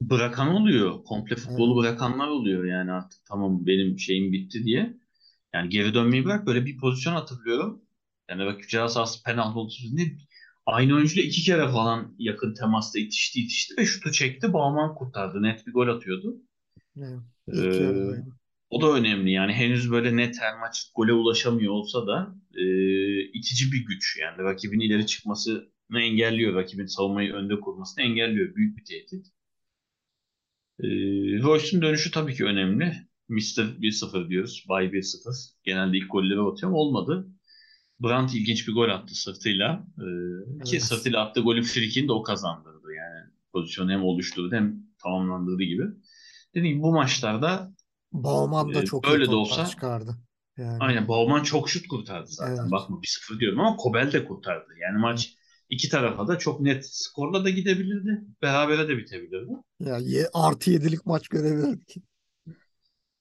bırakan 0.00 0.48
oluyor. 0.48 1.04
Komple 1.04 1.36
Evet. 1.44 1.44
futbolu 1.44 1.76
bırakanlar 1.82 2.28
oluyor 2.28 2.64
yani 2.64 2.92
artık 2.92 3.20
tamam 3.28 3.66
benim 3.66 3.98
şeyim 3.98 4.32
bitti 4.32 4.64
diye. 4.64 4.96
Yani 5.54 5.68
geri 5.68 5.94
dönmeyi 5.94 6.24
bırak 6.24 6.46
böyle 6.46 6.66
bir 6.66 6.78
pozisyon 6.78 7.12
hatırlıyorum. 7.14 7.82
Yani 8.30 8.44
rakip 8.44 8.68
ceza 8.70 8.88
sahası 8.88 9.22
penaltı 9.22 9.58
olduğunda 9.58 10.02
aynı 10.66 10.94
oyuncuyla 10.94 11.22
iki 11.28 11.42
kere 11.42 11.68
falan 11.72 12.14
yakın 12.18 12.54
temasta 12.54 12.98
itişti 12.98 13.40
itişti 13.42 13.74
ve 13.78 13.86
şutu 13.86 14.12
çekti. 14.12 14.52
Bauman 14.52 14.94
kurtardı. 14.94 15.42
Net 15.42 15.66
bir 15.66 15.72
gol 15.72 15.88
atıyordu. 15.88 16.36
Evet. 16.96 17.22
Ee, 17.54 18.24
o 18.70 18.82
da 18.82 18.92
önemli 18.92 19.32
yani 19.32 19.52
henüz 19.52 19.90
böyle 19.90 20.16
net 20.16 20.40
her 20.40 20.58
maç 20.60 20.90
gole 20.94 21.12
ulaşamıyor 21.12 21.72
olsa 21.72 22.06
da 22.06 22.34
e, 22.54 22.62
itici 23.38 23.72
bir 23.72 23.86
güç 23.86 24.18
yani 24.20 24.38
rakibin 24.44 24.80
ileri 24.80 25.06
çıkmasını 25.06 25.71
engelliyor 26.00 26.54
rakibin 26.54 26.86
savunmayı 26.86 27.32
önde 27.32 27.60
kurmasını 27.60 28.04
engelliyor 28.04 28.54
büyük 28.54 28.78
bir 28.78 28.84
tehdit. 28.84 29.26
E, 30.80 30.86
Royce'un 31.42 31.82
dönüşü 31.82 32.10
tabii 32.10 32.34
ki 32.34 32.44
önemli. 32.44 32.92
Mr. 33.28 33.80
1-0 33.80 34.28
diyoruz. 34.28 34.64
Bay 34.68 34.92
1-0. 34.92 35.54
Genelde 35.64 35.96
ilk 35.96 36.10
golleri 36.12 36.40
atıyor 36.40 36.70
ama 36.70 36.78
olmadı. 36.78 37.28
Brandt 38.00 38.34
ilginç 38.34 38.68
bir 38.68 38.72
gol 38.72 38.88
attı 38.88 39.14
sırtıyla. 39.14 39.86
E, 39.98 40.04
ki 40.64 40.70
Evet. 40.72 40.82
sırtıyla 40.82 41.20
attığı 41.20 41.40
golün 41.40 41.62
frikini 41.62 42.08
de 42.08 42.12
o 42.12 42.22
kazandırdı. 42.22 42.92
Yani 42.96 43.30
pozisyonu 43.52 43.90
hem 43.90 44.02
oluşturdu 44.04 44.54
hem 44.56 44.76
tamamlandığı 45.02 45.62
gibi. 45.62 45.84
Dediğim 46.54 46.74
gibi 46.76 46.82
bu 46.82 46.92
maçlarda 46.92 47.72
Bauman 48.12 48.74
da 48.74 48.82
e, 48.82 48.84
çok 48.84 49.04
böyle 49.04 49.26
de 49.26 49.34
olsa 49.34 49.66
çıkardı. 49.66 50.16
Yani 50.56 50.78
aynen 50.80 51.08
Bauman 51.08 51.42
çok 51.42 51.70
şut 51.70 51.88
kurtardı 51.88 52.26
zaten. 52.28 52.56
evet. 52.62 52.70
Bakma 52.70 52.96
1-0 53.02 53.40
diyorum 53.40 53.60
ama 53.60 53.76
Kobel 53.76 54.12
de 54.12 54.24
kurtardı. 54.24 54.68
Yani 54.80 54.98
maç 54.98 55.34
iki 55.72 55.88
tarafa 55.88 56.28
da 56.28 56.38
çok 56.38 56.60
net 56.60 56.86
skorla 56.94 57.44
da 57.44 57.50
gidebilirdi. 57.50 58.24
Berabere 58.42 58.88
de 58.88 58.98
bitebilirdi. 58.98 59.52
Ya 59.80 59.98
ye, 59.98 60.28
artı 60.34 60.70
yedilik 60.70 61.06
maç 61.06 61.28
görebilirdik. 61.28 61.96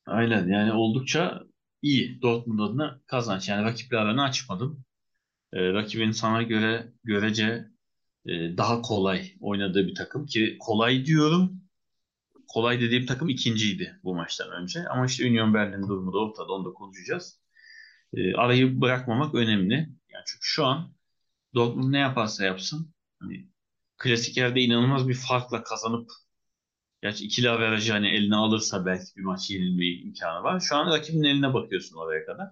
Aynen 0.06 0.48
yani 0.48 0.74
oldukça 0.74 1.44
iyi 1.82 2.22
Dortmund 2.22 2.60
adına 2.60 3.02
kazanç. 3.06 3.50
Yani 3.50 3.64
rakiple 3.64 3.98
aranı 3.98 4.24
açmadım. 4.24 4.86
Ee, 5.54 5.74
rakibin 5.74 6.12
sana 6.12 6.44
göre 6.44 6.94
görece 7.04 7.66
e, 8.26 8.32
daha 8.58 8.82
kolay 8.82 9.32
oynadığı 9.40 9.88
bir 9.88 9.96
takım 9.96 10.26
ki 10.26 10.58
kolay 10.60 11.06
diyorum. 11.06 11.62
Kolay 12.48 12.82
dediğim 12.82 13.06
takım 13.06 13.30
ikinciydi 13.30 14.00
bu 14.04 14.16
maçtan 14.16 14.52
önce. 14.52 14.88
Ama 14.90 15.06
işte 15.06 15.28
Union 15.28 15.54
Berlin 15.54 15.88
durumu 15.88 16.14
da 16.14 16.18
ortada 16.18 16.54
onu 16.54 16.66
da 16.66 16.74
konuşacağız. 16.74 17.40
Ee, 18.14 18.34
arayı 18.34 18.82
bırakmamak 18.82 19.36
önemli. 19.36 19.76
Yani 20.10 20.24
çünkü 20.26 20.44
şu 20.44 20.66
an 20.66 20.94
Dortmund 21.56 21.92
ne 21.94 22.00
yaparsa 22.00 22.46
yapsın 22.46 22.94
hani 23.20 23.50
klasik 23.98 24.38
yerde 24.38 24.62
inanılmaz 24.62 25.08
bir 25.10 25.14
farkla 25.16 25.64
kazanıp 25.64 26.10
Gerçi 27.02 27.26
ikili 27.26 27.50
averajı 27.50 27.92
hani 27.94 28.08
eline 28.10 28.36
alırsa 28.36 28.86
belki 28.86 29.18
bir 29.18 29.24
maç 29.24 29.52
yenilme 29.52 29.86
imkanı 29.88 30.44
var. 30.44 30.60
Şu 30.60 30.76
an 30.76 30.92
rakibin 30.94 31.24
eline 31.24 31.54
bakıyorsun 31.54 31.98
oraya 31.98 32.26
kadar. 32.26 32.48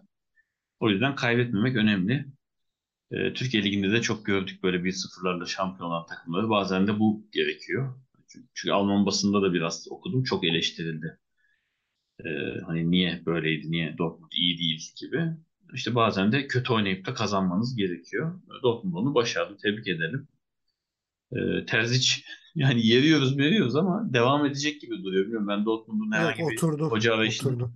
O 0.80 0.90
yüzden 0.90 1.16
kaybetmemek 1.16 1.76
önemli. 1.78 2.26
Ee, 3.12 3.34
Türkiye 3.34 3.64
Ligi'nde 3.64 3.92
de 3.92 4.02
çok 4.02 4.26
gördük 4.26 4.64
böyle 4.64 4.84
bir 4.84 4.92
sıfırlarla 4.92 5.46
şampiyon 5.46 5.90
olan 5.90 6.06
takımları. 6.06 6.50
Bazen 6.50 6.88
de 6.88 7.00
bu 7.00 7.28
gerekiyor. 7.34 7.96
Çünkü, 8.28 8.48
çünkü 8.54 8.74
Alman 8.74 9.06
basında 9.06 9.42
da 9.42 9.54
biraz 9.54 9.88
okudum. 9.92 10.24
Çok 10.24 10.46
eleştirildi. 10.46 11.20
Ee, 12.26 12.60
hani 12.66 12.92
niye 12.92 13.26
böyleydi, 13.26 13.72
niye 13.72 13.98
Dortmund 13.98 14.32
iyi 14.32 14.58
değil 14.58 14.92
gibi. 15.00 15.36
İşte 15.74 15.96
bazen 15.96 16.32
de 16.32 16.48
kötü 16.48 16.74
oynayıp 16.74 17.06
da 17.06 17.14
kazanmanız 17.14 17.76
gerekiyor. 17.76 18.42
Dortmund 18.64 18.94
onu 18.94 19.16
başardı. 19.16 19.58
Tebrik 19.58 19.88
edelim. 19.88 20.28
Ee, 21.32 21.66
Terzic 21.66 22.08
yani 22.56 22.88
yeriyoruz 22.88 23.38
veriyoruz 23.38 23.76
ama 23.76 24.14
devam 24.14 24.46
edecek 24.46 24.82
gibi 24.82 25.04
duruyor. 25.04 25.24
Bilmiyorum 25.24 25.48
ben 25.48 25.66
Dortmund'un 25.66 26.12
herhangi 26.12 26.40
bir 26.40 26.54
oturdu. 26.54 26.90
hoca 26.90 27.14
arayışını 27.16 27.50
Oturdu. 27.50 27.74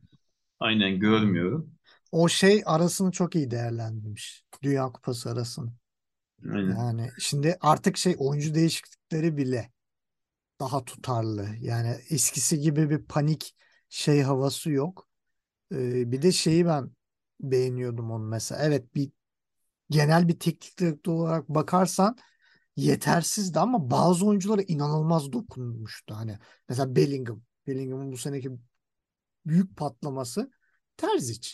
aynen 0.59 0.99
görmüyorum. 0.99 1.75
O 2.11 2.29
şey 2.29 2.63
arasını 2.65 3.11
çok 3.11 3.35
iyi 3.35 3.51
değerlendirmiş. 3.51 4.43
Dünya 4.63 4.91
Kupası 4.91 5.29
arasını. 5.29 5.73
Aynen. 6.53 6.77
Yani 6.77 7.09
şimdi 7.19 7.57
artık 7.61 7.97
şey 7.97 8.15
oyuncu 8.17 8.55
değişiklikleri 8.55 9.37
bile 9.37 9.71
daha 10.59 10.85
tutarlı. 10.85 11.47
Yani 11.61 11.97
eskisi 12.09 12.59
gibi 12.59 12.89
bir 12.89 13.05
panik 13.05 13.55
şey 13.89 14.21
havası 14.21 14.71
yok. 14.71 15.09
Ee, 15.73 16.11
bir 16.11 16.21
de 16.21 16.31
şeyi 16.31 16.65
ben 16.65 16.91
beğeniyordum 17.41 18.11
onu 18.11 18.23
mesela. 18.25 18.63
Evet 18.63 18.95
bir 18.95 19.11
genel 19.89 20.27
bir 20.27 20.39
teknik 20.39 20.79
direktör 20.79 21.13
olarak 21.13 21.49
bakarsan 21.49 22.17
yetersizdi 22.77 23.59
ama 23.59 23.91
bazı 23.91 24.25
oyunculara 24.27 24.61
inanılmaz 24.61 25.33
dokunmuştu. 25.33 26.15
Hani 26.15 26.39
mesela 26.69 26.95
Bellingham. 26.95 27.41
Bellingham'ın 27.67 28.11
bu 28.11 28.17
seneki 28.17 28.51
büyük 29.45 29.77
patlaması 29.77 30.51
Terzic. 30.97 31.49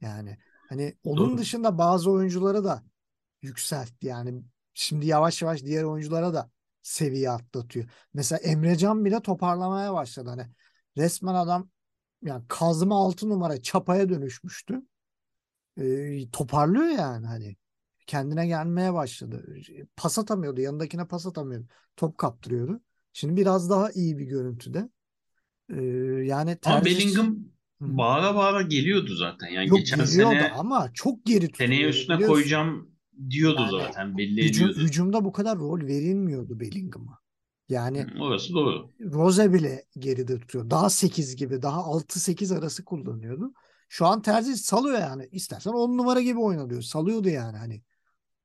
Yani 0.00 0.38
hani 0.68 0.96
onun 1.04 1.16
Doğru. 1.18 1.38
dışında 1.38 1.78
bazı 1.78 2.10
oyuncuları 2.10 2.64
da 2.64 2.82
yükseltti. 3.42 4.06
Yani 4.06 4.42
şimdi 4.74 5.06
yavaş 5.06 5.42
yavaş 5.42 5.64
diğer 5.64 5.84
oyunculara 5.84 6.34
da 6.34 6.50
seviye 6.82 7.30
atlatıyor. 7.30 7.90
Mesela 8.14 8.38
Emrecan 8.38 9.04
bile 9.04 9.20
toparlamaya 9.22 9.94
başladı. 9.94 10.30
Hani 10.30 10.46
resmen 10.96 11.34
adam 11.34 11.70
yani 12.22 12.44
kazma 12.48 12.96
altı 13.04 13.28
numara 13.28 13.62
çapaya 13.62 14.08
dönüşmüştü. 14.08 14.82
Toparlıyor 16.32 16.86
yani 16.86 17.26
hani 17.26 17.56
kendine 18.06 18.46
gelmeye 18.46 18.94
başladı. 18.94 19.56
Pas 19.96 20.18
atamıyordu. 20.18 20.60
Yanındakine 20.60 21.06
pas 21.06 21.26
atamıyordu. 21.26 21.66
Top 21.96 22.18
kaptırıyordu. 22.18 22.80
Şimdi 23.12 23.36
biraz 23.36 23.70
daha 23.70 23.90
iyi 23.90 24.18
bir 24.18 24.24
görüntüde. 24.24 24.88
Ee, 25.72 25.82
yani 26.24 26.58
Ama 26.64 26.82
Terzic 26.82 26.98
Bellingham 26.98 27.36
bağıra 27.80 28.34
bağıra 28.34 28.62
geliyordu 28.62 29.14
zaten. 29.14 29.48
Yani 29.48 29.68
yok 29.68 29.78
geçen 29.78 29.98
geliyordu 29.98 30.30
sene 30.30 30.52
ama 30.52 30.90
çok 30.94 31.26
geri 31.26 31.46
seneye 31.46 31.52
tutuluyordu 31.52 31.88
üstüne 31.96 32.16
biliyorsun. 32.16 32.34
koyacağım 32.34 32.90
diyordu 33.30 33.60
Yani 33.60 33.70
zaten 33.70 34.18
belli 34.18 34.44
hücum, 34.44 34.68
ediyordu. 34.68 34.86
hücumda 34.86 35.24
bu 35.24 35.32
kadar 35.32 35.58
rol 35.58 35.80
verilmiyordu 35.80 36.60
Bellingham'a. 36.60 37.18
Yani 37.68 38.02
Hı, 38.02 38.22
Orası 38.22 38.54
doğru. 38.54 38.90
Rose 39.00 39.52
bile 39.52 39.84
geride 39.98 40.40
tutuyor. 40.40 40.70
Daha 40.70 40.90
8 40.90 41.36
gibi, 41.36 41.62
daha 41.62 41.80
6-8 41.80 42.54
arası 42.58 42.84
kullanıyordu. 42.84 43.52
Şu 43.88 44.06
an 44.06 44.22
Terzic 44.22 44.56
salıyor 44.56 44.98
yani. 44.98 45.28
İstersen 45.32 45.70
10 45.70 45.98
numara 45.98 46.20
gibi 46.20 46.38
oyna 46.40 46.70
diyor. 46.70 46.82
Salıyordu 46.82 47.28
yani 47.28 47.56
hani. 47.56 47.82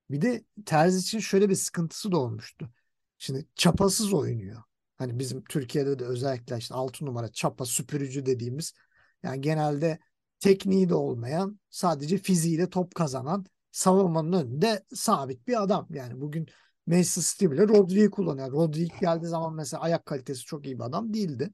Bir 0.09 0.21
de 0.21 0.43
Terzic 0.65 1.00
için 1.00 1.19
şöyle 1.19 1.50
bir 1.50 1.55
sıkıntısı 1.55 2.12
da 2.12 2.17
olmuştu. 2.17 2.69
Şimdi 3.17 3.47
çapasız 3.55 4.13
oynuyor. 4.13 4.63
Hani 4.97 5.19
bizim 5.19 5.43
Türkiye'de 5.43 6.00
de 6.00 6.05
özellikle 6.05 6.57
işte 6.57 6.75
6 6.75 7.05
numara 7.05 7.31
çapa 7.31 7.65
süpürücü 7.65 8.25
dediğimiz 8.25 8.73
yani 9.23 9.41
genelde 9.41 10.00
tekniği 10.39 10.89
de 10.89 10.95
olmayan 10.95 11.59
sadece 11.69 12.17
fiziğiyle 12.17 12.69
top 12.69 12.95
kazanan 12.95 13.45
savunmanın 13.71 14.33
önünde 14.33 14.83
sabit 14.93 15.47
bir 15.47 15.63
adam. 15.63 15.88
Yani 15.89 16.21
bugün 16.21 16.47
Manchester 16.88 17.21
City 17.21 17.45
bile 17.45 17.67
Rodri'yi 17.67 18.09
kullanıyor. 18.09 18.51
Rodri 18.51 18.81
ilk 18.81 19.00
geldiği 19.00 19.27
zaman 19.27 19.53
mesela 19.53 19.83
ayak 19.83 20.05
kalitesi 20.05 20.45
çok 20.45 20.65
iyi 20.65 20.79
bir 20.79 20.83
adam 20.83 21.13
değildi. 21.13 21.50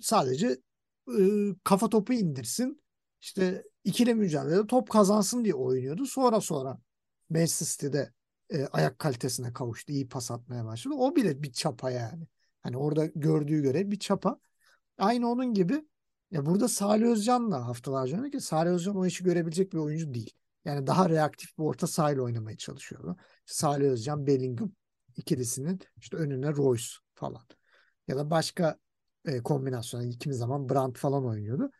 Sadece 0.00 0.58
e, 1.18 1.22
kafa 1.64 1.88
topu 1.88 2.12
indirsin. 2.12 2.82
İşte 3.20 3.64
ikili 3.84 4.14
mücadelede 4.14 4.66
top 4.66 4.90
kazansın 4.90 5.44
diye 5.44 5.54
oynuyordu. 5.54 6.06
Sonra 6.06 6.40
sonra 6.40 6.78
Manchester 7.30 7.66
City'de 7.66 8.12
e, 8.50 8.66
ayak 8.66 8.98
kalitesine 8.98 9.52
kavuştu. 9.52 9.92
iyi 9.92 10.08
pas 10.08 10.30
atmaya 10.30 10.64
başladı. 10.64 10.94
O 10.98 11.16
bile 11.16 11.42
bir 11.42 11.52
çapa 11.52 11.90
yani. 11.90 12.26
Hani 12.62 12.76
orada 12.76 13.06
gördüğü 13.06 13.62
göre 13.62 13.90
bir 13.90 13.98
çapa. 13.98 14.40
Aynı 14.98 15.30
onun 15.30 15.54
gibi 15.54 15.86
ya 16.30 16.46
burada 16.46 16.68
Salih 16.68 17.06
Özcan 17.06 17.52
da 17.52 17.66
haftalarca 17.66 18.18
önce 18.18 18.30
ki 18.30 18.40
Salih 18.40 18.70
Özcan 18.70 18.96
o 18.96 19.06
işi 19.06 19.24
görebilecek 19.24 19.72
bir 19.72 19.78
oyuncu 19.78 20.14
değil. 20.14 20.32
Yani 20.64 20.86
daha 20.86 21.10
reaktif 21.10 21.58
bir 21.58 21.62
orta 21.62 21.86
sahayla 21.86 22.22
oynamaya 22.22 22.56
çalışıyordu. 22.56 23.16
İşte 23.46 23.54
Salih 23.54 23.86
Özcan, 23.86 24.26
Bellingham 24.26 24.72
ikilisinin 25.16 25.80
işte 25.96 26.16
önüne 26.16 26.52
Royce 26.52 26.86
falan. 27.14 27.42
Ya 28.08 28.16
da 28.16 28.30
başka 28.30 28.78
e, 29.24 29.42
kombinasyon. 29.42 30.10
Kimi 30.10 30.34
zaman 30.34 30.68
Brandt 30.68 30.98
falan 30.98 31.26
oynuyordu. 31.26 31.70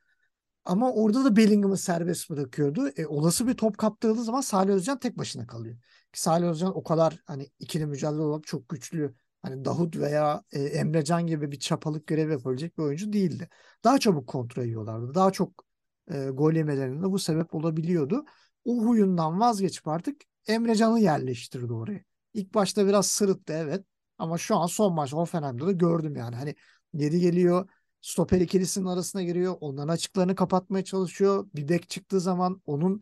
Ama 0.66 0.92
orada 0.92 1.24
da 1.24 1.36
Bellingham'ı 1.36 1.76
serbest 1.78 2.30
bırakıyordu. 2.30 2.88
E, 2.96 3.06
olası 3.06 3.46
bir 3.48 3.54
top 3.54 3.78
kaptırdığı 3.78 4.24
zaman 4.24 4.40
Salih 4.40 4.72
Özcan 4.74 4.98
tek 4.98 5.18
başına 5.18 5.46
kalıyor. 5.46 5.76
Ki 6.12 6.22
Salih 6.22 6.48
Özcan 6.48 6.76
o 6.78 6.82
kadar 6.84 7.18
hani 7.26 7.48
ikili 7.58 7.86
mücadele 7.86 8.20
olarak 8.22 8.46
çok 8.46 8.68
güçlü 8.68 9.14
hani 9.42 9.64
Davut 9.64 9.96
veya 9.96 10.42
e, 10.52 10.62
Emrecan 10.62 11.26
gibi 11.26 11.52
bir 11.52 11.58
çapalık 11.58 12.06
görev 12.06 12.30
yapabilecek 12.30 12.78
bir 12.78 12.82
oyuncu 12.82 13.12
değildi. 13.12 13.48
Daha 13.84 13.98
çabuk 13.98 14.26
kontra 14.28 14.64
yiyorlardı. 14.64 15.14
Daha 15.14 15.30
çok 15.30 15.64
e, 16.12 16.28
gol 16.28 16.52
yemelerine 16.52 17.02
de 17.02 17.10
bu 17.10 17.18
sebep 17.18 17.54
olabiliyordu. 17.54 18.24
O 18.64 18.84
huyundan 18.84 19.40
vazgeçip 19.40 19.88
artık 19.88 20.20
Emrecan'ı 20.46 21.00
yerleştirdi 21.00 21.72
oraya. 21.72 22.00
İlk 22.34 22.54
başta 22.54 22.86
biraz 22.86 23.06
sırıttı 23.06 23.52
evet. 23.52 23.84
Ama 24.18 24.38
şu 24.38 24.56
an 24.56 24.66
son 24.66 24.94
maç 24.94 25.12
Hoffenheim'de 25.12 25.66
de 25.66 25.72
gördüm 25.72 26.16
yani. 26.16 26.36
Hani 26.36 26.54
geri 26.96 27.20
geliyor 27.20 27.68
stoper 28.00 28.40
ikilisinin 28.40 28.86
arasına 28.86 29.22
giriyor. 29.22 29.56
Onların 29.60 29.88
açıklarını 29.88 30.34
kapatmaya 30.34 30.84
çalışıyor. 30.84 31.48
Bir 31.54 31.68
bek 31.68 31.90
çıktığı 31.90 32.20
zaman 32.20 32.62
onun 32.66 33.00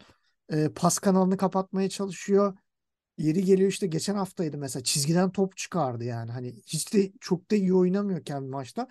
e, 0.52 0.68
pas 0.68 0.98
kanalını 0.98 1.36
kapatmaya 1.36 1.88
çalışıyor. 1.88 2.58
Yeri 3.18 3.44
geliyor 3.44 3.70
işte 3.70 3.86
geçen 3.86 4.14
haftaydı 4.14 4.58
mesela 4.58 4.82
çizgiden 4.82 5.32
top 5.32 5.56
çıkardı 5.56 6.04
yani. 6.04 6.30
Hani 6.32 6.54
hiç 6.66 6.94
de 6.94 7.12
çok 7.20 7.50
da 7.50 7.56
iyi 7.56 7.74
oynamıyorken 7.74 8.44
bir 8.44 8.50
maçta 8.50 8.88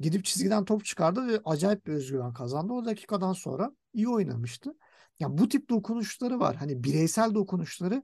gidip 0.00 0.24
çizgiden 0.24 0.64
top 0.64 0.84
çıkardı 0.84 1.28
ve 1.28 1.40
acayip 1.44 1.86
bir 1.86 1.92
özgüven 1.92 2.32
kazandı. 2.32 2.72
O 2.72 2.84
dakikadan 2.84 3.32
sonra 3.32 3.72
iyi 3.94 4.08
oynamıştı. 4.08 4.74
Yani 5.20 5.38
bu 5.38 5.48
tip 5.48 5.68
dokunuşları 5.70 6.40
var. 6.40 6.56
Hani 6.56 6.84
bireysel 6.84 7.34
dokunuşları 7.34 8.02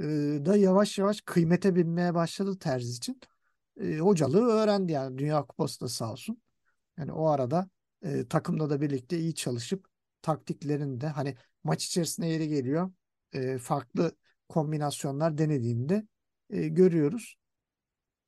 e, 0.00 0.04
da 0.46 0.56
yavaş 0.56 0.98
yavaş 0.98 1.20
kıymete 1.20 1.74
binmeye 1.74 2.14
başladı 2.14 2.58
Terzi 2.58 2.96
için. 2.96 3.20
E, 3.80 3.98
hocalığı 3.98 4.46
öğrendi 4.46 4.92
yani 4.92 5.18
Dünya 5.18 5.42
Kupası 5.46 5.80
da 5.80 5.88
sağ 5.88 6.12
olsun. 6.12 6.42
Yani 6.98 7.12
o 7.12 7.26
arada 7.28 7.68
e, 8.02 8.28
takımla 8.28 8.70
da 8.70 8.80
birlikte 8.80 9.18
iyi 9.18 9.34
çalışıp 9.34 9.86
taktiklerini 10.22 11.00
de 11.00 11.08
hani 11.08 11.36
maç 11.64 11.86
içerisinde 11.86 12.26
yeri 12.26 12.48
geliyor 12.48 12.92
e, 13.32 13.58
farklı 13.58 14.12
kombinasyonlar 14.48 15.38
denediğinde 15.38 16.06
e, 16.50 16.68
görüyoruz. 16.68 17.36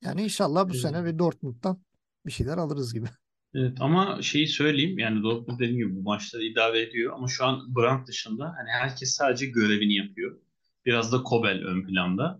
Yani 0.03 0.23
inşallah 0.23 0.69
bu 0.69 0.73
Ee, 0.73 0.75
sene 0.75 1.03
ve 1.03 1.19
Dortmund'dan 1.19 1.83
bir 2.25 2.31
şeyler 2.31 2.57
alırız 2.57 2.93
gibi. 2.93 3.07
Evet 3.53 3.77
ama 3.81 4.21
şeyi 4.21 4.47
söyleyeyim 4.47 4.99
yani 4.99 5.23
Dortmund 5.23 5.59
dediğim 5.59 5.77
gibi 5.77 5.95
bu 5.95 6.01
maçları 6.01 6.43
idare 6.43 6.81
ediyor 6.81 7.13
ama 7.13 7.27
şu 7.27 7.45
an 7.45 7.75
Brandt 7.75 8.07
dışında 8.07 8.43
hani 8.57 8.69
herkes 8.69 9.11
sadece 9.15 9.45
görevini 9.45 9.95
yapıyor. 9.95 10.37
Biraz 10.85 11.11
da 11.11 11.23
Kobel 11.23 11.63
ön 11.63 11.87
planda. 11.87 12.39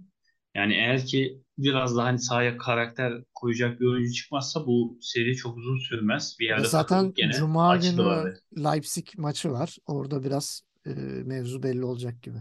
Yani 0.58 0.74
eğer 0.74 1.06
ki 1.06 1.42
biraz 1.58 1.98
daha 1.98 2.06
hani 2.06 2.20
sahaya 2.20 2.58
karakter 2.58 3.14
koyacak 3.36 3.80
bir 3.80 3.86
oyuncu 3.86 4.14
çıkmazsa 4.14 4.66
bu 4.66 4.98
seri 5.02 5.36
çok 5.36 5.58
uzun 5.58 5.78
sürmez. 5.78 6.38
Bir 6.40 6.46
yerde 6.46 6.68
zaten 6.68 7.14
gene 7.14 7.32
Cuma 7.32 7.78
günü 7.78 8.34
Leipzig 8.58 9.08
maçı 9.18 9.52
var. 9.52 9.78
Orada 9.86 10.24
biraz 10.24 10.62
e, 10.86 10.90
mevzu 11.26 11.64
belli 11.64 11.86
olacak 11.86 12.24
gibi. 12.24 12.38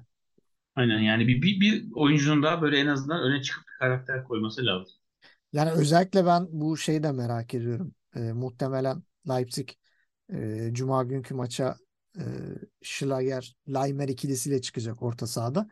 Aynen 0.76 0.98
yani 0.98 1.28
bir, 1.28 1.42
bir, 1.42 1.60
bir 1.60 1.86
oyuncunun 1.94 2.42
daha 2.42 2.62
böyle 2.62 2.78
en 2.78 2.86
azından 2.86 3.22
öne 3.22 3.42
çıkıp 3.42 3.64
bir 3.68 3.78
karakter 3.78 4.24
koyması 4.24 4.66
lazım. 4.66 4.94
Yani 5.52 5.70
özellikle 5.70 6.26
ben 6.26 6.46
bu 6.50 6.76
şeyi 6.76 7.02
de 7.02 7.12
merak 7.12 7.54
ediyorum. 7.54 7.94
E, 8.16 8.20
muhtemelen 8.20 9.02
Leipzig 9.28 9.68
e, 10.32 10.68
Cuma 10.72 11.04
günkü 11.04 11.34
maça 11.34 11.76
e, 12.18 12.22
Schlager, 12.82 13.56
Laimer 13.68 14.08
ikilisiyle 14.08 14.60
çıkacak 14.60 15.02
orta 15.02 15.26
sahada. 15.26 15.68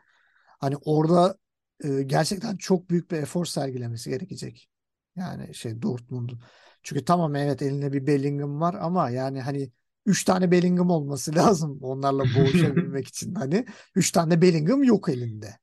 Hani 0.60 0.76
orada 0.76 1.36
e, 1.84 2.02
gerçekten 2.02 2.56
çok 2.56 2.90
büyük 2.90 3.10
bir 3.10 3.16
efor 3.16 3.44
sergilemesi 3.44 4.10
gerekecek. 4.10 4.68
Yani 5.16 5.54
şey 5.54 5.82
Dortmund'un. 5.82 6.40
Çünkü 6.82 7.04
tamam 7.04 7.36
evet 7.36 7.62
elinde 7.62 7.92
bir 7.92 8.06
Bellingham 8.06 8.60
var 8.60 8.74
ama 8.80 9.10
yani 9.10 9.40
hani 9.40 9.72
üç 10.06 10.24
tane 10.24 10.50
Bellingham 10.50 10.90
olması 10.90 11.34
lazım 11.36 11.78
onlarla 11.82 12.34
boğuşabilmek 12.34 13.08
için. 13.08 13.34
Hani 13.34 13.66
üç 13.94 14.12
tane 14.12 14.42
Bellingham 14.42 14.82
yok 14.82 15.08
elinde. 15.08 15.58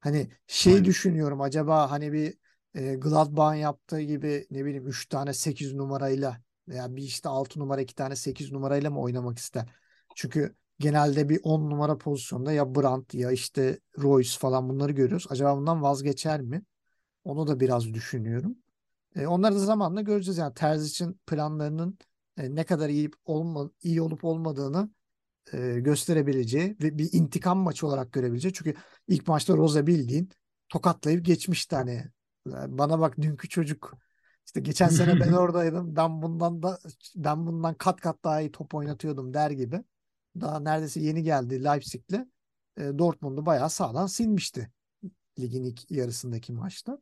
Hani 0.00 0.30
şey 0.46 0.72
Aynen. 0.72 0.84
düşünüyorum 0.84 1.40
acaba 1.40 1.90
hani 1.90 2.12
bir 2.12 2.34
e, 2.74 2.94
Gladbach'ın 2.94 3.54
yaptığı 3.54 4.00
gibi 4.00 4.46
ne 4.50 4.64
bileyim 4.64 4.86
3 4.86 5.08
tane 5.08 5.32
8 5.32 5.74
numarayla 5.74 6.40
veya 6.68 6.96
bir 6.96 7.02
işte 7.02 7.28
6 7.28 7.60
numara 7.60 7.80
2 7.80 7.94
tane 7.94 8.16
8 8.16 8.52
numarayla 8.52 8.90
mı 8.90 9.00
oynamak 9.00 9.38
ister? 9.38 9.66
Çünkü 10.14 10.54
genelde 10.80 11.28
bir 11.28 11.40
10 11.42 11.70
numara 11.70 11.98
pozisyonda 11.98 12.52
ya 12.52 12.74
Brandt 12.74 13.14
ya 13.14 13.30
işte 13.30 13.78
Royce 13.98 14.38
falan 14.38 14.68
bunları 14.68 14.92
görüyoruz. 14.92 15.26
Acaba 15.30 15.56
bundan 15.56 15.82
vazgeçer 15.82 16.40
mi? 16.40 16.62
Onu 17.24 17.46
da 17.46 17.60
biraz 17.60 17.94
düşünüyorum. 17.94 18.56
E, 19.16 19.26
onları 19.26 19.54
da 19.54 19.58
zamanla 19.58 20.00
göreceğiz. 20.00 20.38
Yani 20.38 20.54
Terzic'in 20.54 21.20
planlarının 21.26 21.98
e, 22.36 22.54
ne 22.54 22.64
kadar 22.64 22.88
iyi, 22.88 23.10
olma, 23.24 23.70
iyi 23.82 24.02
olup 24.02 24.24
olmadığını 24.24 24.90
e, 25.52 25.80
gösterebileceği 25.80 26.76
ve 26.82 26.98
bir 26.98 27.08
intikam 27.12 27.58
maçı 27.58 27.86
olarak 27.86 28.12
görebileceği. 28.12 28.54
Çünkü 28.54 28.74
ilk 29.08 29.28
maçta 29.28 29.56
Roza 29.56 29.86
bildiğin 29.86 30.30
tokatlayıp 30.68 31.24
geçmişti 31.24 31.76
hani. 31.76 32.04
Bana 32.46 33.00
bak 33.00 33.16
dünkü 33.20 33.48
çocuk 33.48 33.94
işte 34.46 34.60
geçen 34.60 34.88
sene 34.88 35.20
ben 35.20 35.32
oradaydım. 35.32 35.96
Ben 35.96 36.22
bundan 36.22 36.62
da 36.62 36.78
ben 37.16 37.46
bundan 37.46 37.74
kat 37.74 38.00
kat 38.00 38.24
daha 38.24 38.40
iyi 38.40 38.52
top 38.52 38.74
oynatıyordum 38.74 39.34
der 39.34 39.50
gibi. 39.50 39.84
Daha 40.40 40.60
neredeyse 40.60 41.00
yeni 41.00 41.22
geldi 41.22 41.64
Leipzig'le. 41.64 42.26
E, 42.76 42.98
Dortmund'u 42.98 43.46
bayağı 43.46 43.70
sağdan 43.70 44.06
silmişti 44.06 44.70
ligin 45.38 45.64
ilk 45.64 45.90
yarısındaki 45.90 46.52
maçta. 46.52 46.98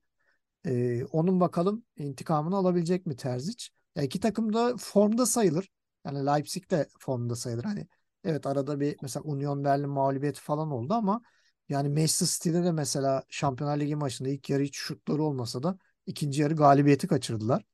E, 0.66 1.04
onun 1.04 1.40
bakalım 1.40 1.85
intikamını 1.97 2.56
alabilecek 2.56 3.06
mi 3.06 3.16
Terzic? 3.16 3.68
Ya 3.97 4.02
iki 4.02 4.21
takım 4.21 4.52
da 4.52 4.76
formda 4.78 5.26
sayılır. 5.26 5.71
Yani 6.04 6.26
Leipzig 6.26 6.71
de 6.71 6.88
formda 7.00 7.37
sayılır. 7.37 7.64
Hani 7.64 7.87
evet 8.25 8.47
arada 8.47 8.80
bir 8.80 8.97
mesela 9.02 9.23
Union 9.25 9.64
Berlin 9.64 9.88
mağlubiyeti 9.88 10.40
falan 10.40 10.71
oldu 10.71 10.95
ama 10.95 11.23
yani 11.68 11.88
Manchester 11.88 12.26
City'de 12.26 12.64
de 12.64 12.73
mesela 12.73 13.23
Şampiyonlar 13.28 13.80
Ligi 13.80 13.97
maçında 13.97 14.28
ilk 14.28 14.50
yarı 14.50 14.62
hiç 14.62 14.76
şutları 14.76 15.23
olmasa 15.23 15.62
da 15.62 15.78
ikinci 16.06 16.42
yarı 16.42 16.56
galibiyeti 16.56 17.06
kaçırdılar. 17.06 17.64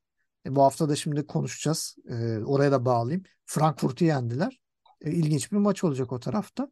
E, 0.46 0.56
bu 0.56 0.62
hafta 0.62 0.88
da 0.88 0.96
şimdi 0.96 1.26
konuşacağız. 1.26 1.96
E, 2.08 2.38
oraya 2.38 2.72
da 2.72 2.84
bağlayayım. 2.84 3.24
Frankfurt'u 3.46 4.04
yendiler. 4.04 4.61
E, 5.04 5.10
ilginç 5.12 5.52
bir 5.52 5.56
maç 5.56 5.84
olacak 5.84 6.12
o 6.12 6.20
tarafta. 6.20 6.70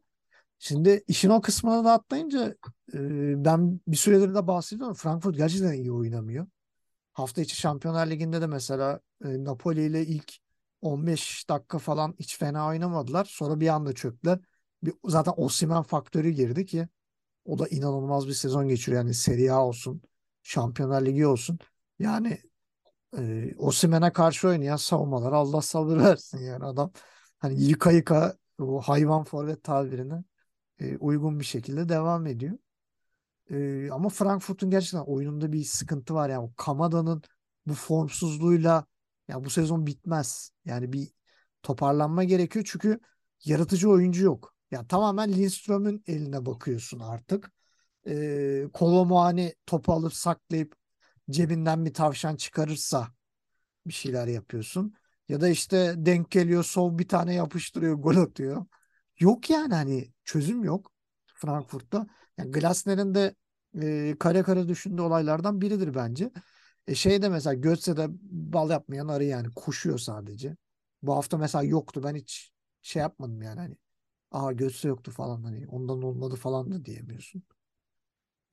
Şimdi 0.59 1.03
işin 1.07 1.29
o 1.29 1.41
kısmına 1.41 1.85
da 1.85 1.91
atlayınca 1.93 2.55
e, 2.93 2.99
ben 3.45 3.81
bir 3.87 3.97
süredir 3.97 4.35
de 4.35 4.47
bahsediyorum. 4.47 4.93
Frankfurt 4.95 5.37
gerçekten 5.37 5.73
iyi 5.73 5.91
oynamıyor. 5.91 6.47
Hafta 7.13 7.41
içi 7.41 7.55
Şampiyonlar 7.55 8.07
Ligi'nde 8.07 8.41
de 8.41 8.47
mesela 8.47 8.99
e, 9.25 9.43
Napoli 9.43 9.85
ile 9.85 10.05
ilk 10.05 10.33
15 10.81 11.49
dakika 11.49 11.79
falan 11.79 12.15
hiç 12.19 12.37
fena 12.37 12.67
oynamadılar. 12.67 13.25
Sonra 13.25 13.59
bir 13.59 13.67
anda 13.67 13.93
çöktüler. 13.93 14.39
Bir, 14.83 14.93
zaten 15.05 15.33
Osimhen 15.37 15.83
faktörü 15.83 16.29
girdi 16.29 16.65
ki 16.65 16.87
o 17.45 17.59
da 17.59 17.67
inanılmaz 17.67 18.27
bir 18.27 18.33
sezon 18.33 18.67
geçiriyor. 18.67 19.03
Yani 19.03 19.13
Serie 19.13 19.51
A 19.51 19.65
olsun, 19.67 20.01
Şampiyonlar 20.43 21.05
Ligi 21.05 21.27
olsun. 21.27 21.59
Yani 21.99 22.37
e, 23.17 23.53
Osimhen'e 23.57 24.13
karşı 24.13 24.47
oynayan 24.47 24.75
savunmalar 24.75 25.31
Allah 25.33 25.61
sabır 25.61 25.97
versin 25.97 26.39
yani 26.39 26.65
adam 26.65 26.91
hani 27.41 27.63
yıka 27.63 27.91
yıka 27.93 28.37
o 28.59 28.81
hayvan 28.81 29.25
forvet 29.25 29.65
tabirine 29.65 30.25
e, 30.79 30.97
uygun 30.97 31.41
bir 31.41 31.45
şekilde 31.45 31.89
devam 31.89 32.27
ediyor. 32.27 32.59
E, 33.51 33.89
ama 33.91 34.09
Frankfurt'un 34.09 34.69
gerçekten 34.69 34.99
oyununda 34.99 35.51
bir 35.51 35.63
sıkıntı 35.63 36.13
var. 36.13 36.29
Yani 36.29 36.43
o 36.43 36.53
Kamada'nın 36.57 37.21
bu 37.67 37.73
formsuzluğuyla 37.73 38.85
ya 39.27 39.43
bu 39.43 39.49
sezon 39.49 39.87
bitmez. 39.87 40.51
Yani 40.65 40.93
bir 40.93 41.09
toparlanma 41.63 42.23
gerekiyor 42.23 42.65
çünkü 42.71 42.99
yaratıcı 43.45 43.89
oyuncu 43.89 44.23
yok. 44.25 44.55
Yani 44.71 44.87
tamamen 44.87 45.33
Lindström'ün 45.33 46.03
eline 46.07 46.45
bakıyorsun 46.45 46.99
artık. 46.99 47.51
E, 48.07 48.67
Kolomuani 48.73 49.55
topu 49.65 49.93
alıp 49.93 50.13
saklayıp 50.13 50.75
cebinden 51.31 51.85
bir 51.85 51.93
tavşan 51.93 52.35
çıkarırsa 52.35 53.07
bir 53.87 53.93
şeyler 53.93 54.27
yapıyorsun. 54.27 54.95
Ya 55.29 55.41
da 55.41 55.49
işte 55.49 55.93
denk 55.97 56.31
geliyor 56.31 56.63
sol 56.63 56.97
bir 56.99 57.07
tane 57.07 57.33
yapıştırıyor 57.33 57.95
gol 57.95 58.15
atıyor. 58.17 58.65
Yok 59.19 59.49
yani 59.49 59.73
hani 59.73 60.13
çözüm 60.23 60.63
yok 60.63 60.91
Frankfurt'ta. 61.35 62.07
Yani 62.37 62.51
Glasner'in 62.51 63.15
de 63.15 63.35
e, 63.81 64.15
kare 64.19 64.43
kare 64.43 64.67
düşündüğü 64.67 65.01
olaylardan 65.01 65.61
biridir 65.61 65.95
bence. 65.95 66.31
E 66.87 66.95
şey 66.95 67.21
de 67.21 67.29
mesela 67.29 67.53
Götze'de 67.53 68.07
bal 68.21 68.69
yapmayan 68.69 69.07
arı 69.07 69.23
yani 69.23 69.47
koşuyor 69.55 69.97
sadece. 69.99 70.57
Bu 71.03 71.15
hafta 71.15 71.37
mesela 71.37 71.63
yoktu. 71.63 72.03
Ben 72.03 72.15
hiç 72.15 72.51
şey 72.81 73.01
yapmadım 73.01 73.41
yani 73.41 73.59
hani. 73.59 73.75
Aa 74.31 74.51
Götze 74.51 74.87
yoktu 74.87 75.11
falan 75.11 75.43
hani 75.43 75.67
ondan 75.67 76.01
olmadı 76.03 76.35
falan 76.35 76.71
da 76.71 76.85
diyemiyorsun. 76.85 77.43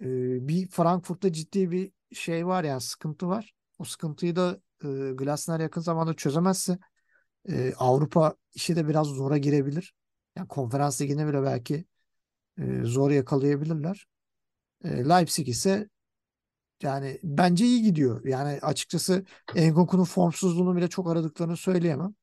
E, 0.01 0.05
bir 0.49 0.69
Frankfurt'ta 0.69 1.33
ciddi 1.33 1.71
bir 1.71 1.93
şey 2.13 2.47
var 2.47 2.65
yani 2.65 2.81
sıkıntı 2.81 3.29
var. 3.29 3.55
O 3.79 3.85
sıkıntıyı 3.85 4.37
da 4.37 4.61
e, 4.85 5.13
Glasner 5.15 5.61
yakın 5.61 5.81
zamanda 5.81 6.15
çözemezse 6.15 6.79
e, 7.49 7.75
Avrupa 7.75 8.35
işi 8.55 8.77
de 8.77 8.89
biraz 8.89 9.07
zora 9.07 9.39
girebilir. 9.39 9.95
Yani 10.37 10.49
konferans 10.49 11.01
ligine 11.01 11.27
bile 11.29 11.43
belki 11.43 11.85
e, 12.59 12.83
zor 12.85 13.11
yakalayabilirler. 13.11 14.07
E, 14.85 14.89
Leipzig 15.09 15.49
ise 15.49 15.89
yani 16.83 17.21
bence 17.23 17.65
iyi 17.65 17.83
gidiyor. 17.83 18.25
Yani 18.25 18.59
açıkçası 18.63 19.25
Enkunku'nun 19.55 20.05
formsuzluğunu 20.05 20.77
bile 20.77 20.89
çok 20.89 21.11
aradıklarını 21.11 21.57
söyleyemem. 21.57 22.15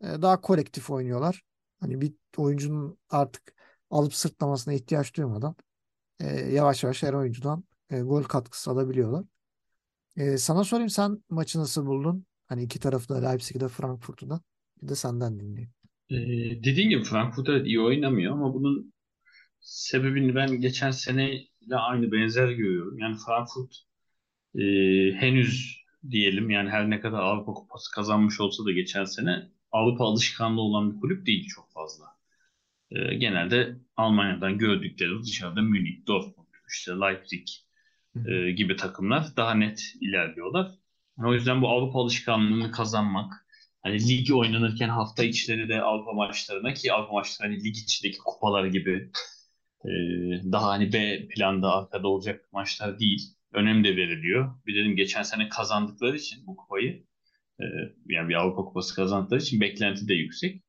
E, 0.00 0.06
daha 0.06 0.40
kolektif 0.40 0.90
oynuyorlar. 0.90 1.42
Hani 1.80 2.00
bir 2.00 2.14
oyuncunun 2.36 2.98
artık 3.10 3.54
alıp 3.90 4.14
sırtlamasına 4.14 4.74
ihtiyaç 4.74 5.16
duymadan 5.16 5.56
e, 6.20 6.26
yavaş 6.40 6.84
yavaş 6.84 7.02
her 7.02 7.12
oyuncudan 7.12 7.64
e, 7.90 8.00
gol 8.00 8.22
katkısı 8.22 8.70
alabiliyorlar. 8.70 9.24
E, 10.16 10.38
sana 10.38 10.64
sorayım 10.64 10.90
sen 10.90 11.22
maçı 11.30 11.58
nasıl 11.58 11.86
buldun? 11.86 12.26
Hani 12.48 12.62
iki 12.62 12.80
tarafı 12.80 13.08
da 13.08 13.28
Leipzig'i 13.28 13.60
de 13.60 13.68
Frankfurt'u. 13.68 14.40
Bir 14.82 14.88
de 14.88 14.94
senden 14.94 15.40
dinleyeyim. 15.40 15.72
Ee, 16.10 16.16
dediğin 16.64 16.88
gibi 16.90 17.04
Frankfurt 17.04 17.48
evet 17.48 17.66
iyi 17.66 17.80
oynamıyor 17.80 18.32
ama 18.32 18.54
bunun 18.54 18.92
sebebini 19.60 20.34
ben 20.34 20.60
geçen 20.60 20.90
seneyle 20.90 21.76
aynı 21.76 22.12
benzer 22.12 22.48
görüyorum. 22.50 22.98
Yani 22.98 23.16
Frankfurt 23.26 23.74
e, 24.54 24.62
henüz 25.20 25.82
diyelim 26.10 26.50
yani 26.50 26.70
her 26.70 26.90
ne 26.90 27.00
kadar 27.00 27.20
Avrupa 27.20 27.54
Kupası 27.54 27.90
kazanmış 27.92 28.40
olsa 28.40 28.64
da 28.64 28.72
geçen 28.72 29.04
sene 29.04 29.50
Avrupa 29.72 30.04
alışkanlığı 30.04 30.60
olan 30.60 30.94
bir 30.94 31.00
kulüp 31.00 31.26
değil 31.26 31.48
çok 31.48 31.72
fazla. 31.72 32.04
E, 32.90 33.14
genelde 33.14 33.76
Almanya'dan 33.96 34.58
gördükleri 34.58 35.22
dışarıda 35.22 35.62
Münih, 35.62 36.06
Dortmund, 36.06 36.48
işte 36.70 36.92
Leipzig 36.92 37.48
e, 38.26 38.50
gibi 38.50 38.76
takımlar 38.76 39.26
daha 39.36 39.54
net 39.54 39.82
ilerliyorlar. 40.00 40.70
Yani 41.18 41.28
o 41.28 41.34
yüzden 41.34 41.62
bu 41.62 41.68
Avrupa 41.68 41.98
alışkanlığını 41.98 42.70
kazanmak, 42.70 43.46
hani 43.82 44.08
ligi 44.08 44.34
oynanırken 44.34 44.88
hafta 44.88 45.24
içleri 45.24 45.68
de 45.68 45.82
Avrupa 45.82 46.12
maçlarına 46.12 46.74
ki 46.74 46.92
Avrupa 46.92 47.12
maçları 47.12 47.48
hani 47.50 47.64
lig 47.64 47.76
içindeki 47.76 48.18
kupalar 48.18 48.64
gibi 48.66 49.10
e, 49.84 49.90
daha 50.52 50.68
hani 50.68 50.92
B 50.92 51.28
planda 51.28 51.72
arkada 51.72 52.08
olacak 52.08 52.48
maçlar 52.52 52.98
değil. 52.98 53.20
Önem 53.52 53.84
de 53.84 53.96
veriliyor. 53.96 54.54
Bir 54.66 54.74
dedim 54.76 54.96
geçen 54.96 55.22
sene 55.22 55.48
kazandıkları 55.48 56.16
için 56.16 56.46
bu 56.46 56.56
kupayı 56.56 57.04
e, 57.60 57.64
yani 58.06 58.28
bir 58.28 58.34
Avrupa 58.34 58.64
kupası 58.64 58.94
kazandıkları 58.94 59.40
için 59.40 59.60
beklenti 59.60 60.08
de 60.08 60.14
yüksek. 60.14 60.62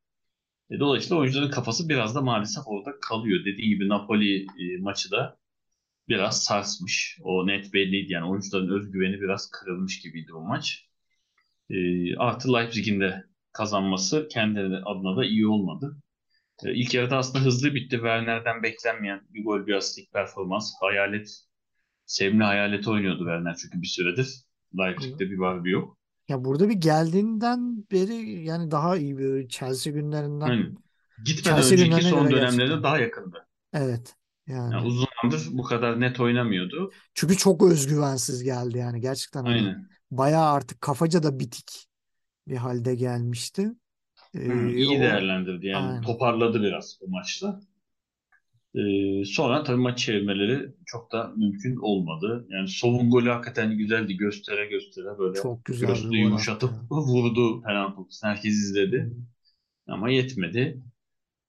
E, 0.72 0.80
dolayısıyla 0.80 1.18
oyuncuların 1.18 1.52
kafası 1.52 1.90
biraz 1.90 2.16
da 2.16 2.22
maalesef 2.22 2.64
orada 2.68 3.00
kalıyor. 3.02 3.46
Dediğim 3.46 3.70
gibi 3.70 3.90
Napoli 3.90 4.42
e, 4.44 4.78
maçı 4.80 5.12
da 5.12 5.43
biraz 6.08 6.44
sarsmış. 6.44 7.18
O 7.24 7.48
net 7.48 7.74
belliydi 7.74 8.14
yani 8.14 8.26
oyuncuların 8.26 8.80
özgüveni 8.80 9.22
biraz 9.22 9.52
kırılmış 9.52 10.02
gibiydi 10.02 10.34
o 10.34 10.42
maç. 10.42 10.90
E, 11.70 11.76
artı 12.16 12.54
Leipzig'in 12.54 13.00
de 13.02 13.24
kazanması 13.54 14.28
kendileri 14.32 14.78
adına 14.86 15.18
da 15.18 15.26
iyi 15.26 15.48
olmadı. 15.48 15.98
E, 16.66 16.74
ilk 16.74 16.94
yarıda 16.94 17.18
aslında 17.18 17.46
hızlı 17.46 17.76
bitti. 17.76 17.96
Werner'den 17.96 18.64
beklenmeyen 18.64 19.22
bir 19.30 19.44
gol 19.44 19.68
bir 19.68 19.74
asistlik 19.74 20.14
performans. 20.14 20.74
Hayalet 20.82 21.44
sevimli 22.06 22.44
hayaleti 22.44 22.90
oynuyordu 22.90 23.20
Werner 23.20 23.56
çünkü 23.62 23.82
bir 23.82 23.88
süredir. 23.88 24.44
Leipzig'te 24.78 25.30
bir 25.32 25.38
var 25.38 25.66
bir 25.66 25.72
yok. 25.72 25.98
Ya 26.28 26.46
burada 26.46 26.70
bir 26.70 26.74
geldiğinden 26.74 27.86
beri 27.92 28.44
yani 28.44 28.72
daha 28.72 28.98
iyi 28.98 29.18
bir 29.18 29.48
Chelsea 29.48 29.94
günlerinden 29.94 30.50
Aynen. 30.50 30.78
Gitmeden 31.26 31.56
Chelsea 31.56 31.86
önceki 31.86 32.02
son 32.02 32.30
göre 32.30 32.32
dönemlerinde 32.32 32.58
gerçekten. 32.58 32.84
daha 32.84 33.00
yakındı. 33.00 33.48
Evet. 33.74 34.16
Yani 34.48 34.82
Yani 34.82 34.86
uzun 34.88 35.06
zamandır 35.22 35.48
bu 35.58 35.64
kadar 35.64 36.00
net 36.02 36.20
oynamıyordu. 36.20 36.96
çünkü 37.14 37.38
çok 37.38 37.64
özgüvensiz 37.64 38.44
geldi 38.44 38.78
yani 38.78 39.02
gerçekten 39.02 39.44
hani 39.46 39.68
Aynen. 39.68 39.90
bayağı 40.12 40.52
artık 40.52 40.82
kafaca 40.82 41.24
da 41.24 41.40
bitik 41.40 41.88
bir 42.48 42.58
halde 42.58 42.96
gelmişti. 42.96 43.72
Hı, 44.48 44.54
Ee, 44.54 44.74
iyi 44.74 44.90
o 44.90 45.00
değerlendirdi 45.00 45.68
yani 45.68 46.02
aynen. 46.02 46.02
toparladı 46.02 46.62
biraz 46.64 46.98
o 47.02 47.08
maçta. 47.08 47.60
Ee, 48.76 49.26
sonra 49.26 49.64
tabii 49.64 49.78
maç 49.82 50.00
çevirmeleri 50.00 50.72
çok 50.86 51.12
da 51.12 51.28
mümkün 51.38 51.76
olmadı. 51.76 52.46
Yani 52.50 52.68
son 52.68 53.10
golü 53.10 53.30
hakikaten 53.30 53.78
güzeldi. 53.78 54.18
Göstere 54.18 54.66
göstere 54.66 55.18
böyle 55.18 55.40
Çok 55.42 55.66
güzel 55.66 55.90
göğsünü 55.90 56.18
yumuşatıp 56.18 56.74
attı. 56.74 56.86
vurdu 56.92 57.62
penaltı. 57.62 58.02
Herkes 58.24 58.54
Hı. 58.94 58.94
izledi 58.94 59.14
ama 59.88 60.10
yetmedi. 60.12 60.84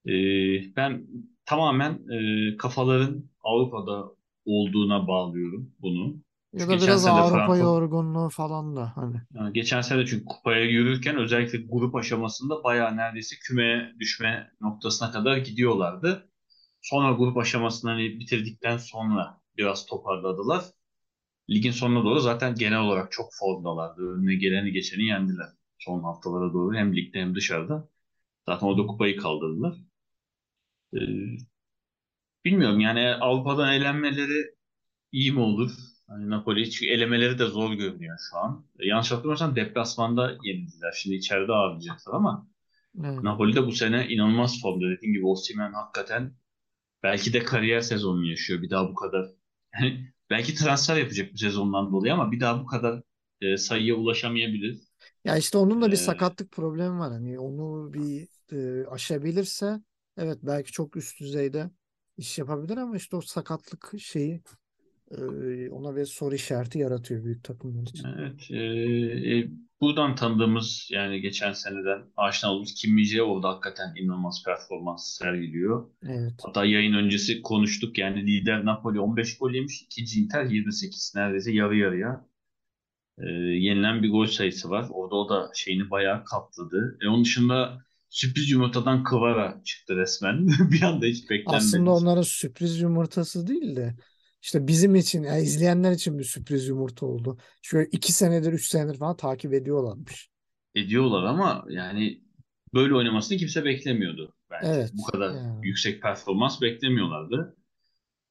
Ee, 0.06 0.76
ben 0.76 1.06
tamamen 1.46 1.92
e, 1.92 2.56
kafaların 2.56 3.24
Avrupa'da 3.44 4.04
olduğuna 4.44 5.08
bağlıyorum 5.08 5.72
bunu. 5.80 6.16
Ya 6.52 6.68
da 6.68 6.76
biraz 6.76 7.06
Avrupa 7.06 7.56
yorgunluğu 7.56 8.28
falan 8.28 8.76
da 8.76 8.96
hani. 8.96 9.16
yani 9.34 9.52
geçen 9.52 9.80
sene 9.80 9.98
de 9.98 10.06
çünkü 10.06 10.24
kupaya 10.24 10.64
yürürken 10.64 11.16
özellikle 11.16 11.58
grup 11.58 11.94
aşamasında 11.94 12.64
bayağı 12.64 12.96
neredeyse 12.96 13.36
kümeye 13.42 13.92
düşme 14.00 14.50
noktasına 14.60 15.10
kadar 15.10 15.36
gidiyorlardı. 15.36 16.30
Sonra 16.82 17.12
grup 17.12 17.36
aşamasını 17.36 17.90
hani 17.90 18.20
bitirdikten 18.20 18.76
sonra 18.76 19.40
biraz 19.56 19.86
toparladılar. 19.86 20.64
Ligin 21.50 21.70
sonuna 21.70 22.04
doğru 22.04 22.20
zaten 22.20 22.54
genel 22.54 22.80
olarak 22.80 23.12
çok 23.12 23.26
formdalardı. 23.32 24.02
Önüne 24.14 24.34
geleni 24.34 24.72
geçeni 24.72 25.04
yendiler. 25.04 25.48
Son 25.78 26.02
haftalara 26.02 26.52
doğru 26.52 26.76
hem 26.76 26.96
ligde 26.96 27.20
hem 27.20 27.34
dışarıda. 27.34 27.88
Zaten 28.46 28.66
orada 28.66 28.86
kupayı 28.86 29.16
kaldırdılar. 29.16 29.74
Ee, 30.92 30.98
bilmiyorum 32.44 32.80
yani 32.80 33.08
Avrupa'dan 33.14 33.72
elenmeleri 33.74 34.54
iyi 35.12 35.32
mi 35.32 35.40
olur? 35.40 35.72
Hani 36.08 36.30
Napoli 36.30 36.70
çünkü 36.72 36.92
elemeleri 36.92 37.38
de 37.38 37.46
zor 37.46 37.72
görünüyor 37.74 38.18
şu 38.30 38.38
an. 38.38 38.66
E, 38.80 38.88
yanlış 38.88 39.10
hatırlamıyorsam 39.12 39.56
deplasmanda 39.56 40.36
yenildiler. 40.44 40.92
Şimdi 40.92 41.16
içeride 41.16 41.52
ağırlayacaklar 41.52 42.14
ama 42.14 42.48
Evet. 43.04 43.24
Napoli 43.24 43.56
de 43.56 43.66
bu 43.66 43.72
sene 43.72 44.08
inanılmaz 44.08 44.62
formda. 44.62 44.90
Dediğim 44.90 45.14
gibi 45.14 45.26
Osimhen 45.26 45.72
hakikaten 45.72 46.34
belki 47.02 47.32
de 47.32 47.44
kariyer 47.44 47.80
sezonunu 47.80 48.26
yaşıyor. 48.30 48.62
Bir 48.62 48.70
daha 48.70 48.88
bu 48.90 48.94
kadar 48.94 49.26
belki 50.30 50.54
transfer 50.54 50.96
yapacak 50.96 51.34
bu 51.34 51.38
sezondan 51.38 51.92
dolayı 51.92 52.14
ama 52.14 52.32
bir 52.32 52.40
daha 52.40 52.60
bu 52.62 52.66
kadar 52.66 53.02
e, 53.42 53.56
sayıya 53.56 53.94
ulaşamayabilir. 53.94 54.78
Ya 55.24 55.36
işte 55.36 55.58
onun 55.58 55.82
da 55.82 55.90
bir 55.92 55.96
E, 55.96 55.96
sakatlık 55.96 56.52
problemi 56.52 56.98
var. 56.98 57.12
Hani 57.12 57.38
onu 57.38 57.92
bir 57.94 58.28
e, 58.52 58.86
aşabilirse 58.86 59.80
evet 60.16 60.38
belki 60.42 60.72
çok 60.72 60.96
üst 60.96 61.20
düzeyde 61.20 61.70
iş 62.16 62.38
yapabilir 62.38 62.76
ama 62.76 62.96
işte 62.96 63.16
o 63.16 63.20
sakatlık 63.20 63.92
şeyi 63.98 64.40
ona 65.70 65.96
bir 65.96 66.06
soru 66.06 66.34
işareti 66.34 66.78
yaratıyor 66.78 67.24
büyük 67.24 67.44
takımlar 67.44 67.82
için. 67.82 68.08
evet, 68.18 68.50
e, 68.50 69.38
e, 69.38 69.48
buradan 69.80 70.14
tanıdığımız 70.14 70.88
yani 70.92 71.20
geçen 71.20 71.52
seneden 71.52 72.02
aşina 72.16 72.50
olduğumuz 72.50 72.74
Kim 72.74 72.94
min 72.94 73.18
orada 73.18 73.48
hakikaten 73.48 73.94
inanılmaz 73.96 74.42
performans 74.44 75.18
sergiliyor. 75.18 75.86
Evet. 76.02 76.32
Hatta 76.42 76.64
yayın 76.64 76.94
öncesi 76.94 77.42
konuştuk 77.42 77.98
yani 77.98 78.26
lider 78.26 78.64
Napoli 78.64 79.00
15 79.00 79.38
gol 79.38 79.50
yemiş, 79.50 79.82
ikinci 79.82 80.20
Inter 80.20 80.44
28 80.44 81.12
neredeyse 81.16 81.52
yarı 81.52 81.76
yarıya 81.76 82.26
e, 83.18 83.26
yenilen 83.32 84.02
bir 84.02 84.10
gol 84.10 84.26
sayısı 84.26 84.70
var. 84.70 84.86
Orada 84.90 85.14
o 85.14 85.28
da 85.28 85.50
şeyini 85.54 85.90
bayağı 85.90 86.24
katladı. 86.24 86.98
E, 87.02 87.08
onun 87.08 87.24
dışında 87.24 87.84
sürpriz 88.14 88.50
yumurtadan 88.50 89.04
Kvara 89.04 89.62
çıktı 89.64 89.96
resmen. 89.96 90.48
Bir 90.72 90.82
anda 90.82 91.06
hiç 91.06 91.30
Aslında 91.44 91.90
beklenmedik. 91.90 91.90
onların 91.90 92.22
sürpriz 92.22 92.80
yumurtası 92.80 93.46
değil 93.46 93.76
de 93.76 93.96
işte 94.42 94.66
bizim 94.66 94.94
için 94.94 95.22
yani 95.22 95.42
izleyenler 95.42 95.92
için 95.92 96.18
bir 96.18 96.24
sürpriz 96.24 96.68
yumurta 96.68 97.06
oldu. 97.06 97.38
Şöyle 97.62 97.88
iki 97.92 98.12
senedir, 98.12 98.52
üç 98.52 98.66
senedir 98.68 98.98
falan 98.98 99.16
takip 99.16 99.54
ediyorlarmış. 99.54 100.28
Ediyorlar 100.74 101.22
ama 101.24 101.64
yani 101.68 102.22
böyle 102.74 102.94
oynamasını 102.94 103.38
kimse 103.38 103.64
beklemiyordu 103.64 104.34
bence. 104.50 104.68
Evet. 104.70 104.90
Bu 104.94 105.02
kadar 105.04 105.34
Yani. 105.34 105.66
yüksek 105.66 106.02
performans 106.02 106.60
beklemiyorlardı. 106.62 107.56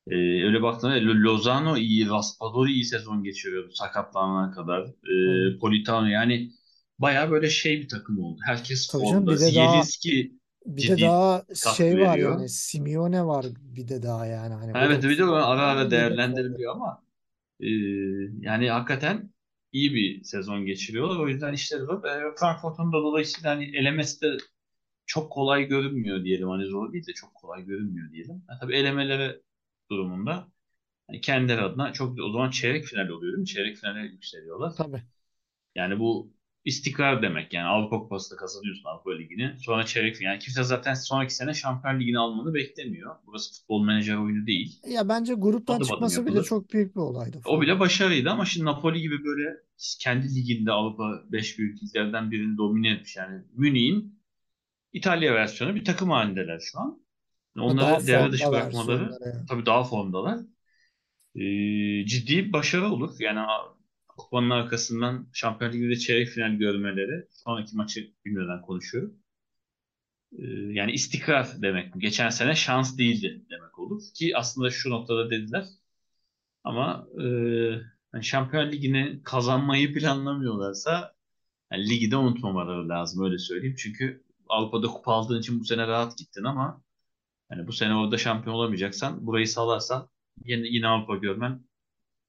E, 0.08 0.16
öyle 0.46 0.62
baktığında 0.62 0.98
Lo- 0.98 1.24
Lozano 1.24 1.78
iyi, 1.78 2.10
Raspadori 2.10 2.72
iyi 2.74 2.86
sezon 2.86 3.24
geçiriyordu 3.24 3.72
sakatlanana 3.74 4.52
kadar. 4.52 4.84
E, 4.88 4.92
Evet. 5.30 5.62
Politano 5.62 6.08
yani 6.08 6.52
bayağı 7.00 7.32
böyle 7.32 7.50
şey 7.50 7.82
bir 7.82 7.88
takım 7.90 8.20
oldu. 8.20 8.40
Herkes 8.46 8.88
Tabii 8.88 9.08
canım 9.08 9.24
formda. 9.24 9.32
bir 9.32 9.40
de 9.40 9.56
daha 9.56 9.82
Zielinski 9.82 10.34
bir 10.66 10.88
de 10.88 11.02
daha 11.02 11.46
şey 11.78 12.00
var 12.00 12.18
veriyor. 12.18 12.32
yani 12.36 12.50
Simeone 12.50 13.26
var 13.26 13.46
bir 13.60 13.88
de 13.88 14.04
daha 14.04 14.26
yani 14.26 14.54
hani 14.54 14.72
Evet 14.76 15.04
bir 15.04 15.18
de 15.18 15.24
ara 15.26 15.62
ara 15.68 15.92
değerlendiriliyor 15.92 16.72
ama 16.76 17.04
e, 17.60 17.68
yani 18.42 18.70
hakikaten 18.70 19.32
iyi 19.72 19.94
bir 19.96 20.24
sezon 20.24 20.66
geçiriyorlar. 20.66 21.20
O 21.20 21.28
yüzden 21.30 21.54
işleri 21.54 21.82
zor. 21.82 22.04
E, 22.06 22.36
Frankfurt'un 22.40 22.88
da 22.94 22.98
dolayısıyla 22.98 23.52
hani 23.52 23.66
elemesi 23.78 24.22
de 24.22 24.38
çok 25.06 25.32
kolay 25.34 25.66
görünmüyor 25.68 26.26
diyelim. 26.26 26.50
Hani 26.50 26.66
zor 26.66 26.94
değil 26.94 27.08
de 27.08 27.14
çok 27.14 27.36
kolay 27.36 27.66
görünmüyor 27.66 28.12
diyelim. 28.12 28.44
Yani 28.50 28.60
tabii 28.62 28.76
elemeleri 28.76 29.42
durumunda 29.92 30.48
hani 31.08 31.22
kendileri 31.22 31.62
adına 31.62 31.94
çok 31.94 32.20
o 32.22 32.32
zaman 32.32 32.50
çeyrek 32.52 32.86
final 32.86 33.10
oluyor 33.10 33.34
değil 33.34 33.42
mi? 33.42 33.48
Çeyrek 33.48 33.78
finale 33.78 34.02
yükseliyorlar. 34.02 34.74
Tabii. 34.76 35.04
Yani 35.76 36.00
bu 36.00 36.34
istikrar 36.66 37.22
demek. 37.22 37.54
Yani 37.54 37.68
Avrupa 37.68 38.00
Kupası'nda 38.00 38.40
kazanıyorsun 38.40 38.84
Avrupa 38.90 39.12
Ligi'ni. 39.18 39.56
Sonra 39.60 39.86
çeyrek. 39.86 40.22
Yani 40.22 40.40
kimse 40.40 40.64
zaten 40.64 40.94
sonraki 40.94 41.36
sene 41.36 41.54
Şampiyon 41.54 42.00
Ligi'ni 42.00 42.20
almanı 42.20 42.54
beklemiyor. 42.54 43.16
Burası 43.26 43.54
futbol 43.60 43.84
menajer 43.86 44.16
oyunu 44.16 44.48
değil. 44.48 44.80
Ya 44.88 45.10
bence 45.10 45.34
gruptan 45.34 45.80
Adım 45.80 45.88
adım 45.88 45.88
çıkması 45.88 46.22
bile 46.26 46.30
yapılır. 46.30 46.44
çok 46.44 46.74
büyük 46.74 46.96
bir 46.96 47.00
olaydı 47.02 47.42
O 47.46 47.62
bile 47.62 47.80
başarıydı 47.80 48.30
ama 48.30 48.46
şimdi 48.46 48.66
Napoli 48.66 49.02
gibi 49.02 49.24
böyle 49.26 49.58
kendi 50.00 50.36
liginde 50.36 50.72
Avrupa 50.72 51.24
5 51.32 51.60
büyük 51.60 51.84
liglerden 51.84 52.32
birini 52.32 52.58
domine 52.58 52.92
etmiş. 52.92 53.16
Yani 53.16 53.42
Münih'in 53.54 54.20
İtalya 54.94 55.34
versiyonu 55.34 55.76
bir 55.76 55.86
takım 55.86 56.10
halindeler 56.10 56.60
şu 56.60 56.80
an. 56.80 57.04
Onları 57.60 58.08
devre 58.08 58.32
dışı 58.32 58.52
bırakmaları 58.52 59.02
yani. 59.26 59.46
tabii 59.50 59.66
daha 59.66 59.84
formdalar. 59.84 60.40
Ee, 61.36 62.06
ciddi 62.06 62.46
bir 62.48 62.54
başarı 62.54 62.88
olur. 62.88 63.16
Yani 63.20 63.40
kupanın 64.18 64.50
arkasından 64.50 65.28
Şampiyon 65.34 65.74
Ligi'de 65.74 65.96
çeyrek 65.96 66.30
final 66.30 66.52
görmeleri. 66.52 67.28
Sonraki 67.32 67.76
maçı 67.76 68.14
bilmeden 68.26 68.62
konuşuyorum. 68.62 69.14
Ee, 70.38 70.44
yani 70.72 70.92
istikrar 70.92 71.62
demek. 71.62 71.94
Geçen 71.98 72.30
sene 72.30 72.56
şans 72.56 72.98
değildi 72.98 73.46
demek 73.50 73.80
olur. 73.80 74.02
Ki 74.16 74.38
aslında 74.38 74.70
şu 74.70 74.90
noktada 74.90 75.30
dediler. 75.32 75.66
Ama 76.64 77.08
e, 77.20 77.24
yani 78.14 78.24
Şampiyon 78.24 78.72
Ligi'ni 78.72 79.22
kazanmayı 79.24 79.94
planlamıyorlarsa 79.94 81.16
yani 81.72 81.90
ligi 81.90 82.12
de 82.12 82.18
unutmamaları 82.18 82.90
lazım 82.90 83.26
öyle 83.26 83.38
söyleyeyim. 83.38 83.76
Çünkü 83.80 84.24
Avrupa'da 84.50 84.88
kupa 84.88 85.14
aldığın 85.14 85.40
için 85.40 85.60
bu 85.60 85.66
sene 85.66 85.88
rahat 85.88 86.18
gittin 86.18 86.44
ama 86.44 86.84
yani 87.52 87.68
bu 87.68 87.74
sene 87.74 87.96
orada 87.96 88.18
şampiyon 88.18 88.56
olamayacaksan 88.56 89.28
burayı 89.28 89.48
salarsan 89.48 90.10
yine, 90.46 90.68
yine 90.68 90.88
Avrupa 90.88 91.16
görmen 91.16 91.66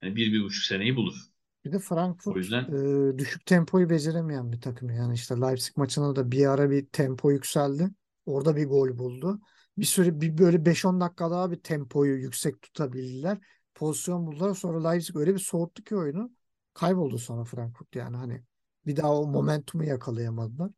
yani 0.03 0.17
bir, 0.17 0.33
bir 0.33 0.43
buçuk 0.45 0.65
seneyi 0.65 0.97
bulur. 0.97 1.34
Bir 1.65 1.73
de 1.73 1.77
O 1.77 1.81
Frankfurt 1.81 2.37
yüzden 2.37 2.65
e, 2.65 3.19
düşük 3.19 3.47
tempoyu 3.47 3.91
beceremeyen 3.91 4.53
bir 4.53 4.61
takım 4.61 4.91
yani 4.91 5.15
işte 5.15 5.35
Leipzig 5.35 5.77
maçında 5.77 6.17
da 6.17 6.31
bir 6.31 6.47
ara 6.47 6.71
bir 6.71 6.87
tempo 6.87 7.31
yükseldi. 7.31 7.91
Orada 8.27 8.57
bir 8.57 8.67
gol 8.67 8.99
buldu. 8.99 9.41
Bir 9.79 9.85
süre 9.85 10.21
bir 10.21 10.39
böyle 10.39 10.57
5-10 10.57 11.01
dakika 11.01 11.31
daha 11.31 11.51
bir 11.51 11.57
tempoyu 11.57 12.17
yüksek 12.17 12.63
tutabildiler. 12.63 13.39
Pozisyon 13.75 14.27
buldular. 14.27 14.55
Sonra 14.55 14.89
Leipzig 14.89 15.17
öyle 15.17 15.35
bir 15.35 15.39
soğuttu 15.39 15.85
ki 15.85 15.97
oyunu. 15.97 16.31
Kayboldu 16.75 17.19
sonra 17.19 17.45
Frankfurt 17.45 17.97
yani 17.97 18.17
hani 18.17 18.43
bir 18.87 18.97
daha 18.97 19.21
o 19.21 19.27
momentumu 19.27 19.85
yakalayamadılar. 19.85 20.71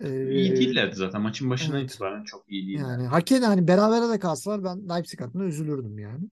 iyi 0.00 0.52
Ee, 0.52 0.56
değillerdi 0.56 0.96
zaten. 0.96 1.20
Maçın 1.20 1.50
başından 1.50 1.80
evet. 1.80 1.90
itibaren 1.90 2.24
çok 2.24 2.44
iyi 2.48 2.66
değillerdi. 2.66 2.90
Yani 2.90 3.06
hak 3.06 3.32
eden 3.32 3.42
hani 3.42 3.68
berabere 3.68 4.08
de 4.08 4.18
kalsalar 4.18 4.64
ben 4.64 4.88
Leipzig 4.88 5.22
adına 5.22 5.44
üzülürdüm 5.44 5.98
yani. 5.98 6.28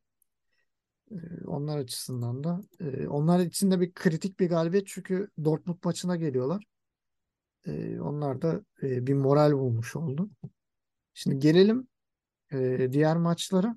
Ee, 1.15 1.45
onlar 1.47 1.79
açısından 1.79 2.45
da. 2.45 2.61
Ee, 2.81 3.07
onlar 3.09 3.41
için 3.41 3.71
de 3.71 3.81
bir 3.81 3.93
kritik 3.93 4.41
bir 4.41 4.49
galibiyet 4.49 4.87
çünkü 4.87 5.29
Dortmund 5.45 5.79
maçına 5.85 6.17
geliyorlar. 6.17 6.65
Ee, 7.67 8.01
onlar 8.01 8.43
da 8.43 8.61
e, 8.83 9.07
bir 9.07 9.15
moral 9.15 9.53
bulmuş 9.53 9.97
oldu. 9.97 10.31
Şimdi 11.15 11.39
gelelim 11.39 11.89
e, 12.53 12.89
diğer 12.93 13.17
maçlara. 13.17 13.77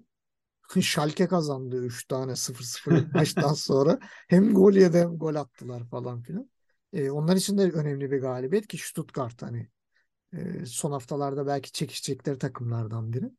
Schalke 0.82 1.28
kazandı 1.28 1.86
3 1.86 2.08
tane 2.08 2.32
0-0'lık 2.32 3.14
maçtan 3.16 3.54
sonra. 3.54 4.00
Hem 4.28 4.54
gol 4.54 4.74
yedi 4.74 4.98
hem 4.98 5.18
gol 5.18 5.36
attılar 5.36 5.84
falan 5.90 6.22
filan. 6.22 6.50
Ee, 6.94 7.10
onlar 7.10 7.36
için 7.36 7.58
de 7.58 7.62
önemli 7.62 8.12
bir 8.12 8.22
galibiyet 8.22 8.68
ki 8.68 8.78
Stuttgart 8.78 9.42
hani 9.42 9.68
e, 10.34 10.66
son 10.66 10.92
haftalarda 10.92 11.48
belki 11.48 11.72
çekişecekleri 11.72 12.38
takımlardan 12.38 13.14
biri. 13.14 13.32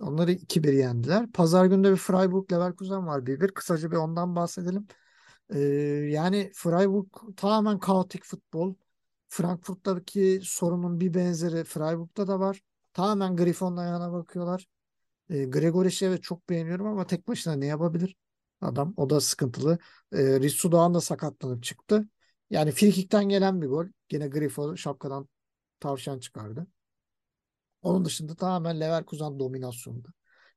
Onları 0.00 0.32
2-1 0.32 0.72
yendiler. 0.72 1.32
Pazar 1.32 1.66
günü 1.66 1.84
de 1.84 1.92
bir 1.92 1.96
Freiburg 1.96 2.52
Leverkusen 2.52 3.06
var 3.06 3.26
1-1. 3.26 3.48
Kısaca 3.48 3.90
bir 3.90 3.96
ondan 3.96 4.36
bahsedelim. 4.36 4.86
Ee, 5.54 5.58
yani 6.10 6.50
Freiburg 6.54 7.06
tamamen 7.36 7.78
kaotik 7.78 8.24
futbol. 8.24 8.74
Frankfurt'taki 9.28 10.40
sorunun 10.44 11.00
bir 11.00 11.14
benzeri 11.14 11.64
Freiburg'da 11.64 12.26
da 12.28 12.40
var. 12.40 12.62
Tamamen 12.92 13.36
Griffon'un 13.36 13.76
ayağına 13.76 14.12
bakıyorlar. 14.12 14.66
Ee, 15.30 15.44
Gregoric'i 15.44 16.06
evet 16.06 16.22
çok 16.22 16.48
beğeniyorum 16.50 16.86
ama 16.86 17.06
tek 17.06 17.28
başına 17.28 17.54
ne 17.54 17.66
yapabilir? 17.66 18.16
Adam 18.60 18.94
o 18.96 19.10
da 19.10 19.20
sıkıntılı. 19.20 19.78
Ee, 20.12 20.40
Rissu 20.40 20.72
Doğan 20.72 20.94
da 20.94 21.00
sakatlanıp 21.00 21.62
çıktı. 21.64 22.08
Yani 22.50 22.72
frikikten 22.72 23.28
gelen 23.28 23.62
bir 23.62 23.66
gol. 23.66 23.86
Gene 24.08 24.28
Grifo 24.28 24.76
şapkadan 24.76 25.28
tavşan 25.80 26.18
çıkardı. 26.18 26.66
Onun 27.82 28.04
dışında 28.04 28.34
tamamen 28.34 28.80
Leverkusen 28.80 29.38
dominasyonunda 29.38 30.08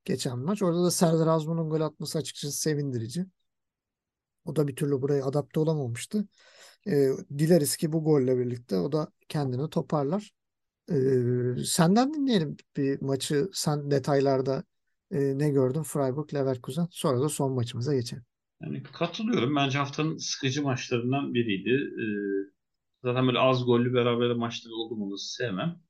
geçen 0.05 0.39
maç. 0.39 0.61
Orada 0.61 0.83
da 0.83 0.91
Serdar 0.91 1.27
Azmun'un 1.27 1.69
gol 1.69 1.81
atması 1.81 2.17
açıkçası 2.17 2.57
sevindirici. 2.57 3.25
O 4.45 4.55
da 4.55 4.67
bir 4.67 4.75
türlü 4.75 5.01
buraya 5.01 5.25
adapte 5.25 5.59
olamamıştı. 5.59 6.27
Ee, 6.87 7.09
dileriz 7.37 7.77
ki 7.77 7.91
bu 7.91 8.03
golle 8.03 8.37
birlikte 8.37 8.77
o 8.77 8.91
da 8.91 9.11
kendini 9.29 9.69
toparlar. 9.69 10.31
Ee, 10.91 11.63
senden 11.65 12.13
dinleyelim 12.13 12.57
bir 12.77 13.01
maçı. 13.01 13.49
Sen 13.53 13.91
detaylarda 13.91 14.63
e, 15.11 15.37
ne 15.37 15.49
gördün 15.49 15.83
Freiburg 15.83 16.33
Leverkusen? 16.33 16.87
Sonra 16.91 17.21
da 17.21 17.29
son 17.29 17.51
maçımıza 17.51 17.95
geçelim. 17.95 18.23
Yani 18.61 18.83
katılıyorum. 18.83 19.55
Bence 19.55 19.77
haftanın 19.77 20.17
sıkıcı 20.17 20.63
maçlarından 20.63 21.33
biriydi. 21.33 21.69
Ee, 21.69 22.05
zaten 23.03 23.27
böyle 23.27 23.39
az 23.39 23.65
gollü 23.65 23.93
beraber 23.93 24.31
maçları 24.31 24.73
oldu 24.73 24.95
mu 24.95 25.17
sevmem. 25.17 25.81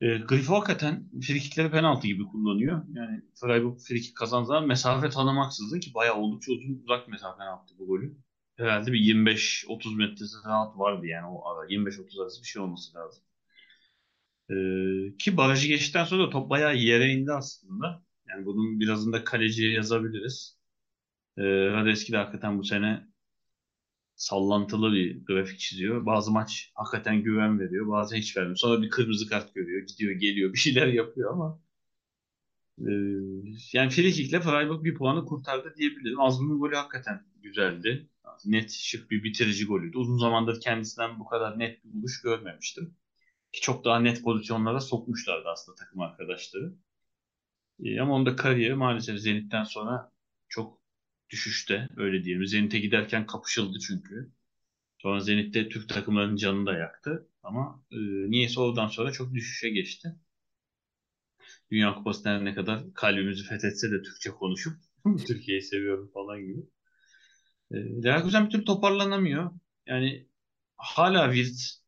E, 0.00 0.18
Grifo 0.18 0.54
hakikaten 0.54 1.10
frikikleri 1.26 1.70
penaltı 1.70 2.06
gibi 2.06 2.24
kullanıyor. 2.24 2.82
Yani 2.94 3.22
Freiburg 3.34 3.78
frikik 3.78 4.16
kazandığı 4.16 4.62
mesafe 4.62 5.10
tanımaksızın 5.10 5.80
ki 5.80 5.94
bayağı 5.94 6.16
oldukça 6.16 6.52
uzun 6.52 6.82
uzak 6.84 7.08
mesafe 7.08 7.44
yaptı 7.44 7.74
bu 7.78 7.86
golü. 7.86 8.16
Herhalde 8.56 8.92
bir 8.92 9.00
25-30 9.00 9.96
metresi 9.96 10.36
rahat 10.46 10.78
vardı 10.78 11.06
yani 11.06 11.26
o 11.26 11.48
ara. 11.48 11.66
25-30 11.66 12.22
arası 12.22 12.42
bir 12.42 12.46
şey 12.46 12.62
olması 12.62 12.94
lazım. 12.98 13.24
E, 14.50 14.54
ki 15.18 15.36
barajı 15.36 15.68
geçtikten 15.68 16.04
sonra 16.04 16.26
da 16.26 16.30
top 16.30 16.50
bayağı 16.50 16.76
yere 16.76 17.08
indi 17.12 17.32
aslında. 17.32 18.02
Yani 18.28 18.46
bunun 18.46 18.80
birazını 18.80 19.12
da 19.12 19.24
kaleciye 19.24 19.72
yazabiliriz. 19.72 20.58
E, 21.38 21.42
Radeski 21.44 22.12
de 22.12 22.16
hakikaten 22.16 22.58
bu 22.58 22.64
sene 22.64 23.09
sallantılı 24.20 24.92
bir 24.92 25.24
grafik 25.24 25.58
çiziyor. 25.58 26.06
Bazı 26.06 26.30
maç 26.30 26.72
hakikaten 26.74 27.22
güven 27.22 27.60
veriyor. 27.60 27.88
Bazen 27.88 28.16
hiç 28.16 28.36
vermiyor. 28.36 28.56
Sonra 28.56 28.82
bir 28.82 28.90
kırmızı 28.90 29.28
kart 29.28 29.54
görüyor. 29.54 29.86
Gidiyor 29.86 30.12
geliyor 30.12 30.52
bir 30.52 30.58
şeyler 30.58 30.86
yapıyor 30.86 31.32
ama 31.32 31.60
e, 32.78 32.90
yani 33.72 33.90
Frikik'le 33.90 34.40
Freiburg 34.40 34.84
bir 34.84 34.94
puanı 34.94 35.24
kurtardı 35.26 35.74
diyebilirim. 35.76 36.20
Azmi'nin 36.20 36.58
golü 36.58 36.74
hakikaten 36.76 37.24
güzeldi. 37.42 38.08
Net 38.44 38.70
şık 38.70 39.10
bir 39.10 39.24
bitirici 39.24 39.66
golüydü. 39.66 39.98
Uzun 39.98 40.18
zamandır 40.18 40.60
kendisinden 40.60 41.18
bu 41.20 41.26
kadar 41.26 41.58
net 41.58 41.84
bir 41.84 41.92
buluş 41.92 42.22
görmemiştim. 42.22 42.94
Ki 43.52 43.60
çok 43.60 43.84
daha 43.84 44.00
net 44.00 44.24
pozisyonlara 44.24 44.80
sokmuşlardı 44.80 45.48
aslında 45.48 45.76
takım 45.76 46.00
arkadaşları. 46.00 46.74
E, 47.84 48.00
ama 48.00 48.14
onda 48.14 48.36
kariyeri 48.36 48.74
maalesef 48.74 49.18
Zenit'ten 49.18 49.64
sonra 49.64 50.12
çok 50.48 50.79
düşüşte 51.30 51.88
öyle 51.96 52.24
diyelim. 52.24 52.46
Zenit'e 52.46 52.78
giderken 52.78 53.26
kapışıldı 53.26 53.78
çünkü. 53.78 54.30
Sonra 54.98 55.20
Zenit'te 55.20 55.68
Türk 55.68 55.88
takımlarının 55.88 56.36
canını 56.36 56.66
da 56.66 56.72
yaktı. 56.74 57.28
Ama 57.42 57.82
e, 57.92 57.96
niyeyse 58.30 58.60
oradan 58.60 58.88
sonra 58.88 59.12
çok 59.12 59.34
düşüşe 59.34 59.70
geçti. 59.70 60.14
Dünya 61.70 61.94
Kupası 61.94 62.44
ne 62.44 62.54
kadar 62.54 62.94
kalbimizi 62.94 63.44
fethetse 63.44 63.90
de 63.90 64.02
Türkçe 64.02 64.30
konuşup 64.30 64.76
Türkiye'yi 65.26 65.62
seviyorum 65.62 66.10
falan 66.14 66.40
gibi. 66.40 66.60
E, 67.70 67.76
Leverkusen 67.76 68.46
bir 68.46 68.50
türlü 68.50 68.64
toparlanamıyor. 68.64 69.50
Yani 69.86 70.26
hala 70.76 71.34
Wirt 71.34 71.80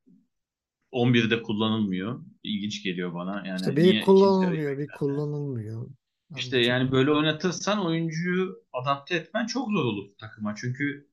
11'de 0.92 1.42
kullanılmıyor. 1.42 2.24
İlginç 2.42 2.82
geliyor 2.82 3.14
bana. 3.14 3.46
Yani 3.46 3.60
işte 3.60 3.76
bir 3.76 4.00
kullanılmıyor, 4.00 4.78
bir 4.78 4.86
kullanılmıyor. 4.86 5.88
İşte 6.36 6.58
yani 6.58 6.92
böyle 6.92 7.10
oynatırsan 7.10 7.86
oyuncuyu 7.86 8.64
adapte 8.72 9.14
etmen 9.16 9.46
çok 9.46 9.70
zor 9.70 9.84
olur 9.84 10.08
takıma. 10.18 10.54
Çünkü 10.56 11.08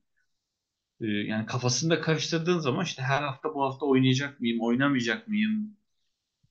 e, 1.00 1.06
yani 1.06 1.46
kafasında 1.46 2.00
karıştırdığın 2.00 2.58
zaman 2.58 2.84
işte 2.84 3.02
her 3.02 3.22
hafta 3.22 3.54
bu 3.54 3.62
hafta 3.64 3.86
oynayacak 3.86 4.40
mıyım, 4.40 4.60
oynamayacak 4.60 5.28
mıyım 5.28 5.76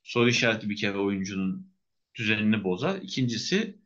soru 0.04 0.30
işareti 0.30 0.70
bir 0.70 0.76
kere 0.78 0.98
oyuncunun 0.98 1.74
düzenini 2.16 2.64
bozar. 2.64 2.96
İkincisi 3.02 3.80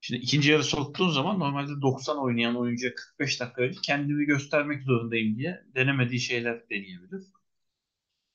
şimdi 0.00 0.22
ikinci 0.22 0.50
yarı 0.50 0.64
soktuğun 0.64 1.10
zaman 1.10 1.40
normalde 1.40 1.82
90 1.82 2.18
oynayan 2.18 2.56
oyuncuya 2.56 2.94
45 2.94 3.40
dakika 3.40 3.62
önce 3.62 3.80
kendimi 3.82 4.26
göstermek 4.26 4.82
zorundayım 4.82 5.38
diye 5.38 5.64
denemediği 5.74 6.20
şeyler 6.20 6.70
deneyebilir. 6.70 7.24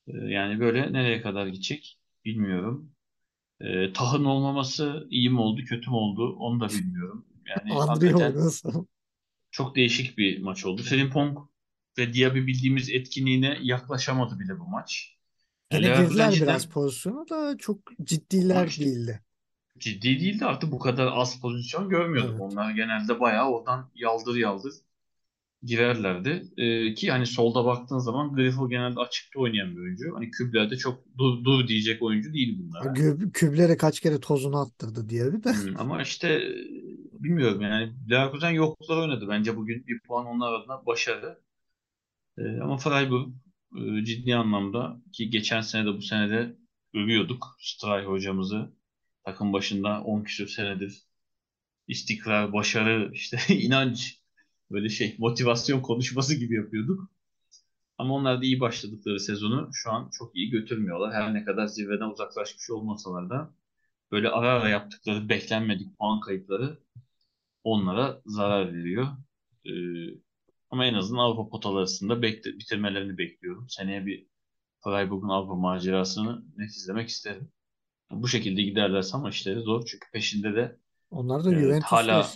E, 0.08 0.12
yani 0.17 0.60
böyle 0.60 0.94
nereye 0.94 1.22
kadar 1.22 1.48
gidecek 1.48 2.00
bilmiyorum. 2.26 2.91
E, 3.63 3.93
tahın 3.93 4.24
olmaması 4.24 5.08
iyi 5.10 5.30
mi 5.30 5.39
oldu, 5.39 5.62
kötü 5.65 5.89
mü 5.89 5.95
oldu 5.95 6.36
onu 6.39 6.60
da 6.60 6.69
bilmiyorum. 6.69 7.26
Yani 7.47 7.74
hakikaten 7.80 8.36
çok 9.52 9.76
değişik 9.76 10.17
bir 10.17 10.41
maç 10.41 10.65
oldu. 10.65 10.82
Frimpong 10.82 11.38
ve 11.97 12.13
Diaby 12.13 12.39
bildiğimiz 12.39 12.89
etkinliğine 12.89 13.58
yaklaşamadı 13.62 14.39
bile 14.39 14.60
bu 14.60 14.67
maç. 14.67 15.17
Yine 15.74 15.88
yani 15.88 16.08
girdiler 16.08 16.34
biraz 16.34 16.65
pozisyonu 16.65 17.30
da 17.30 17.58
çok 17.58 17.78
ciddiler 18.04 18.67
işte, 18.67 18.86
değildi. 18.86 19.21
Ciddi 19.80 20.19
değildi 20.19 20.45
artık 20.45 20.71
bu 20.71 20.80
kadar 20.80 21.12
az 21.13 21.41
pozisyon 21.41 21.89
görmüyorduk. 21.89 22.32
Evet. 22.32 22.41
Onlar 22.41 22.71
genelde 22.71 23.19
bayağı 23.19 23.50
oradan 23.50 23.89
yaldır 23.95 24.36
yaldır 24.36 24.74
girerlerdi. 25.63 26.43
Ee, 26.58 26.93
ki 26.93 27.12
hani 27.12 27.26
solda 27.26 27.65
baktığın 27.65 27.97
zaman 27.97 28.34
Grifo 28.36 28.69
genelde 28.69 29.00
açıkta 29.00 29.39
oynayan 29.39 29.76
bir 29.76 29.82
oyuncu. 29.82 30.15
Hani 30.15 30.32
küblerde 30.32 30.78
çok 30.78 31.04
dur, 31.17 31.43
dur 31.43 31.67
diyecek 31.67 32.02
oyuncu 32.02 32.34
değil 32.34 32.60
bunlar. 32.60 32.95
Küblere 33.34 33.78
kaç 33.78 34.00
kere 34.00 34.19
tozunu 34.19 34.58
attırdı 34.58 35.10
diye 35.10 35.34
bir 35.34 35.43
de. 35.43 35.54
Hmm, 35.54 35.80
ama 35.80 36.02
işte 36.02 36.41
bilmiyorum 37.13 37.62
yani 37.62 37.93
Leverkusen 38.12 38.52
yoklar 38.52 38.97
oynadı. 38.97 39.26
Bence 39.30 39.58
bugün 39.58 39.88
bir 39.88 40.00
puan 40.00 40.26
onlar 40.26 40.54
adına 40.54 40.86
başarı. 40.86 41.39
Ee, 42.38 42.60
ama 42.62 42.78
Freiburg 42.78 43.28
e, 43.78 44.06
ciddi 44.06 44.36
anlamda 44.36 45.02
ki 45.13 45.30
geçen 45.30 45.62
sene 45.62 45.86
de 45.86 45.97
bu 45.97 46.02
sene 46.02 46.30
de 46.30 46.56
övüyorduk 46.93 47.58
Stray 47.60 48.06
hocamızı. 48.06 48.71
Takım 49.26 49.54
başında 49.54 50.02
10 50.02 50.24
küsur 50.24 50.47
senedir 50.47 51.12
istikrar, 51.88 52.54
başarı, 52.54 53.12
işte 53.13 53.38
inanç 53.56 54.21
böyle 54.72 54.90
şey 54.90 55.16
motivasyon 55.20 55.82
konuşması 55.82 56.36
gibi 56.36 56.56
yapıyorduk. 56.56 57.10
Ama 57.98 58.14
onlar 58.14 58.42
da 58.42 58.46
iyi 58.46 58.60
başladıkları 58.60 59.20
sezonu 59.20 59.70
şu 59.74 59.92
an 59.92 60.10
çok 60.10 60.36
iyi 60.36 60.50
götürmüyorlar. 60.50 61.14
Her 61.14 61.34
ne 61.34 61.44
kadar 61.44 61.68
zirveden 61.68 62.10
uzaklaşmış 62.10 62.70
olmasalar 62.70 63.30
da 63.30 63.54
böyle 64.12 64.30
ara 64.30 64.50
ara 64.50 64.70
yaptıkları 64.70 65.30
beklenmedik 65.30 65.98
puan 65.98 66.20
kayıpları 66.20 66.80
onlara 67.64 68.22
zarar 68.26 68.74
veriyor. 68.74 69.08
Ee, 69.66 69.72
ama 70.70 70.86
en 70.86 70.94
azından 70.94 71.20
Avrupa 71.22 71.50
potaları 71.50 71.78
arasında 71.80 72.22
bekle, 72.22 72.54
bitirmelerini 72.60 73.18
bekliyorum. 73.18 73.70
Seneye 73.70 74.06
bir 74.06 74.28
Freiburg'un 74.84 75.30
Avrupa 75.30 75.56
macerasını 75.56 76.44
net 76.58 76.70
izlemek 76.70 77.10
isterim. 77.10 77.52
Bu 78.12 78.28
şekilde 78.28 78.62
giderlerse 78.62 79.18
ama 79.18 79.30
işleri 79.30 79.60
zor. 79.60 79.86
Çünkü 79.86 80.12
peşinde 80.12 80.56
de 80.56 80.78
onlar 81.12 81.46
da 81.46 81.54
evet, 81.54 81.84
hala 81.84 82.28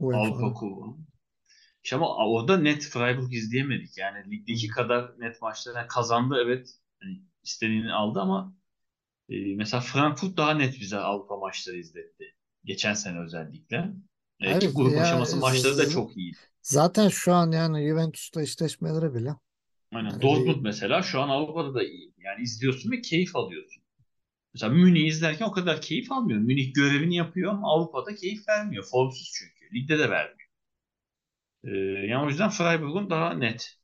Avrupa 0.00 0.52
Kubu. 0.52 0.98
İşte 1.84 1.96
ama 1.96 2.16
orada 2.16 2.56
net 2.56 2.82
Freiburg 2.82 3.32
izleyemedik. 3.34 3.98
Yani 3.98 4.30
ligdeki 4.30 4.68
kadar 4.68 5.20
net 5.20 5.42
maçları 5.42 5.88
kazandı 5.88 6.36
evet. 6.44 6.70
Yani 7.02 7.22
istediğini 7.42 7.92
aldı 7.92 8.20
ama 8.20 8.54
e, 9.28 9.56
mesela 9.56 9.80
Frankfurt 9.80 10.36
daha 10.36 10.54
net 10.54 10.80
bize 10.80 10.98
Avrupa 10.98 11.36
maçları 11.36 11.76
izletti. 11.76 12.24
Geçen 12.64 12.94
sene 12.94 13.20
özellikle. 13.20 13.90
Evet, 14.40 14.60
ki 14.60 14.68
grup 14.68 14.92
ya, 14.92 15.02
aşaması 15.02 15.36
maçları 15.36 15.78
da 15.78 15.88
çok 15.88 16.16
iyi. 16.16 16.32
Zaten 16.62 17.08
şu 17.08 17.32
an 17.32 17.52
yani 17.52 17.88
Juventus'ta 17.88 18.42
eşleşmeleri 18.42 19.14
bile. 19.14 19.36
Aynen. 19.92 20.10
Yani 20.10 20.22
Dortmund 20.22 20.56
iyi. 20.56 20.62
mesela 20.62 21.02
şu 21.02 21.20
an 21.20 21.28
Avrupa'da 21.28 21.74
da 21.74 21.82
iyi. 21.82 22.14
Yani 22.18 22.42
izliyorsun 22.42 22.90
ve 22.90 23.00
keyif 23.00 23.36
alıyorsun. 23.36 23.82
Mesela 24.54 24.72
Münih 24.72 25.06
izlerken 25.06 25.44
o 25.44 25.52
kadar 25.52 25.80
keyif 25.80 26.12
almıyorum. 26.12 26.46
Münih 26.46 26.74
görevini 26.74 27.16
yapıyor 27.16 27.52
ama 27.52 27.72
Avrupa'da 27.72 28.14
keyif 28.14 28.48
vermiyor. 28.48 28.84
Formsuz 28.90 29.32
çünkü. 29.34 29.74
Ligde 29.74 29.98
de 29.98 30.10
vermiyor. 30.10 30.39
E, 31.64 31.70
yani 32.06 32.24
o 32.26 32.28
yüzden 32.28 32.50
Freiburg'un 32.50 33.10
daha 33.10 33.34
net 33.34 33.78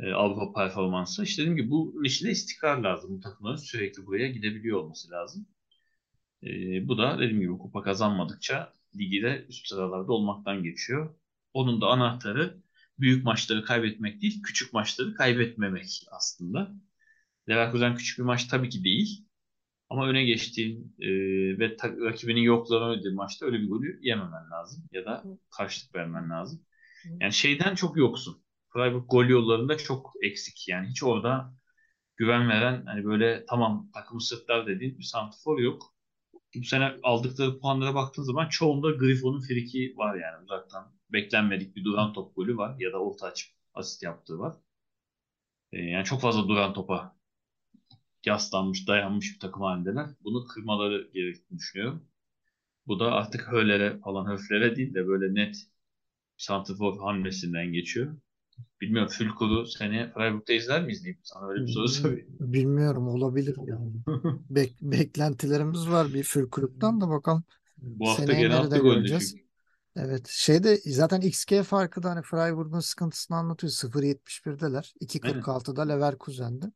e, 0.00 0.12
Avrupa 0.12 0.54
performansı. 0.54 1.24
İşte 1.24 1.42
dediğim 1.42 1.56
gibi 1.58 1.70
bu 1.70 2.02
işte 2.06 2.30
istikrar 2.30 2.78
lazım. 2.78 3.16
Bu 3.18 3.20
takımların 3.20 3.56
sürekli 3.56 4.06
buraya 4.06 4.28
gidebiliyor 4.28 4.78
olması 4.80 5.10
lazım. 5.10 5.46
E, 6.42 6.48
bu 6.88 6.98
da 6.98 7.18
dediğim 7.18 7.40
gibi 7.40 7.58
kupa 7.58 7.82
kazanmadıkça 7.82 8.72
ligde 8.98 9.46
üst 9.48 9.66
sıralarda 9.68 10.12
olmaktan 10.12 10.62
geçiyor. 10.62 11.14
Onun 11.54 11.80
da 11.80 11.86
anahtarı 11.86 12.62
büyük 13.00 13.24
maçları 13.24 13.64
kaybetmek 13.64 14.22
değil, 14.22 14.42
küçük 14.42 14.72
maçları 14.72 15.14
kaybetmemek 15.14 15.86
aslında. 16.12 16.72
Leverkusen 17.50 17.96
küçük 17.96 18.18
bir 18.18 18.24
maç 18.24 18.44
tabii 18.48 18.68
ki 18.68 18.84
değil. 18.84 19.26
Ama 19.90 20.08
öne 20.08 20.24
geçtiğin 20.24 20.96
e, 21.00 21.08
ve 21.58 21.76
ta- 21.76 21.96
rakibinin 22.00 22.40
yokluğunu 22.42 22.90
ödediğin 22.92 23.16
maçta 23.16 23.46
öyle 23.46 23.60
bir 23.60 23.68
golü 23.68 24.00
yememen 24.02 24.50
lazım. 24.50 24.84
Ya 24.92 25.04
da 25.04 25.24
karşılık 25.58 25.94
vermen 25.94 26.30
lazım. 26.30 26.62
Yani 27.20 27.32
şeyden 27.32 27.74
çok 27.74 27.96
yoksun. 27.96 28.42
Freiburg 28.68 29.04
gol 29.10 29.24
yollarında 29.26 29.76
çok 29.78 30.12
eksik. 30.22 30.68
Yani 30.68 30.88
hiç 30.88 31.02
orada 31.02 31.54
güven 32.16 32.48
veren 32.48 32.86
hani 32.86 33.04
böyle 33.04 33.46
tamam 33.46 33.90
takımı 33.94 34.20
sırtlar 34.22 34.66
dediğin 34.66 34.98
bir 34.98 35.04
santrfor 35.04 35.58
yok. 35.58 35.94
Bu 36.56 36.64
sene 36.64 36.94
aldıkları 37.02 37.60
puanlara 37.60 37.94
baktığın 37.94 38.22
zaman 38.22 38.48
çoğunda 38.48 38.90
Griffon'un 38.90 39.40
friki 39.40 39.94
var 39.96 40.14
yani 40.16 40.44
uzaktan. 40.44 40.92
Beklenmedik 41.12 41.76
bir 41.76 41.84
duran 41.84 42.12
top 42.12 42.36
golü 42.36 42.56
var 42.56 42.76
ya 42.80 42.92
da 42.92 42.98
orta 42.98 43.26
açıp 43.26 43.50
asist 43.74 44.02
yaptığı 44.02 44.38
var. 44.38 44.56
E, 45.72 45.78
yani 45.82 46.04
çok 46.04 46.20
fazla 46.20 46.48
duran 46.48 46.72
topa 46.74 47.16
yaslanmış, 48.26 48.88
dayanmış 48.88 49.34
bir 49.34 49.40
takım 49.40 49.62
halindeler. 49.62 50.06
Bunu 50.24 50.46
kırmaları 50.46 51.10
gerektiğini 51.14 51.58
düşünüyorum. 51.58 52.08
Bu 52.86 53.00
da 53.00 53.12
artık 53.12 53.52
Höler'e 53.52 54.00
falan 54.00 54.32
höflere 54.32 54.76
değil 54.76 54.94
de 54.94 55.08
böyle 55.08 55.34
net 55.34 55.56
santrfor 56.36 56.98
hamlesinden 56.98 57.72
geçiyor. 57.72 58.16
Bilmiyorum 58.80 59.10
Fülkur'u 59.12 59.66
seneye 59.66 60.12
Freiburg'da 60.14 60.52
izler 60.52 60.84
miyiz 60.84 61.04
diyeyim. 61.04 61.20
Sana 61.22 61.48
öyle 61.48 61.66
bir 61.66 61.72
soru 61.72 61.88
sorayım. 61.88 62.26
Bilmiyorum 62.40 63.08
olabilir 63.08 63.56
yani. 63.66 63.92
Bek- 64.50 64.76
beklentilerimiz 64.82 65.88
var 65.88 66.14
bir 66.14 66.22
Fülkruk'tan 66.22 67.00
da 67.00 67.08
bakalım. 67.08 67.44
Bu 67.78 68.08
hafta 68.08 68.32
gene 68.32 68.56
golünü 68.56 68.82
göreceğiz? 68.82 69.36
Evet. 69.96 70.28
Şeyde 70.28 70.76
zaten 70.76 71.20
XG 71.20 71.62
farkı 71.62 72.02
da 72.02 72.10
hani 72.10 72.22
Freiburg'un 72.22 72.80
sıkıntısını 72.80 73.36
anlatıyor. 73.36 73.70
0.71'deler. 73.70 74.94
Aynen. 75.22 75.40
2.46'da 75.40 75.82
Leverkusen'de. 75.82 76.66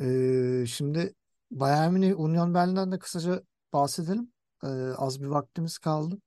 Ee, 0.00 0.64
şimdi 0.66 1.14
Bayern 1.50 1.92
Münih 1.92 2.20
Union 2.20 2.54
Berlin'den 2.54 2.92
de 2.92 2.98
kısaca 2.98 3.42
bahsedelim. 3.72 4.32
Ee, 4.64 4.66
az 4.96 5.22
bir 5.22 5.26
vaktimiz 5.26 5.78
kaldı. 5.78 6.18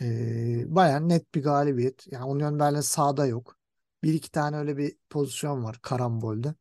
Ee, 0.00 0.64
Bayern 0.66 1.08
net 1.08 1.34
bir 1.34 1.42
galibiyet. 1.42 2.06
Yani 2.12 2.24
Union 2.24 2.58
Berlin 2.58 2.80
sahada 2.80 3.26
yok. 3.26 3.56
Bir 4.02 4.14
iki 4.14 4.30
tane 4.30 4.56
öyle 4.56 4.76
bir 4.76 4.96
pozisyon 5.10 5.64
var 5.64 5.78
karambolde. 5.82 6.54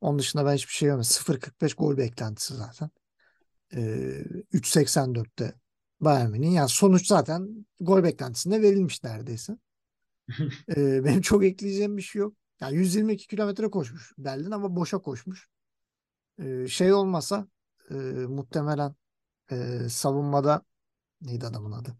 Onun 0.00 0.18
dışında 0.18 0.46
ben 0.46 0.54
hiçbir 0.54 0.72
şey 0.72 0.86
görmedim. 0.86 1.04
0.45 1.10 1.74
gol 1.74 1.96
beklentisi 1.96 2.54
zaten. 2.54 2.90
Ee, 3.74 4.24
3.84'te 4.52 5.54
Bayern 6.00 6.30
Münih. 6.30 6.52
Yani 6.54 6.68
sonuç 6.68 7.06
zaten 7.06 7.66
gol 7.80 8.04
beklentisinde 8.04 8.62
verilmiş 8.62 9.04
neredeyse. 9.04 9.58
Ee, 10.76 11.04
benim 11.04 11.20
çok 11.20 11.44
ekleyeceğim 11.44 11.96
bir 11.96 12.02
şey 12.02 12.20
yok. 12.20 12.34
Yani 12.60 12.76
122 12.76 13.26
kilometre 13.26 13.70
koşmuş 13.70 14.12
Berlin 14.18 14.50
ama 14.50 14.76
boşa 14.76 14.98
koşmuş. 14.98 15.48
Ee, 16.38 16.68
şey 16.68 16.92
olmasa 16.92 17.48
e, 17.90 17.94
muhtemelen 18.28 18.94
e, 19.50 19.88
savunmada 19.88 20.62
neydi 21.20 21.46
adamın 21.46 21.72
adı? 21.72 21.96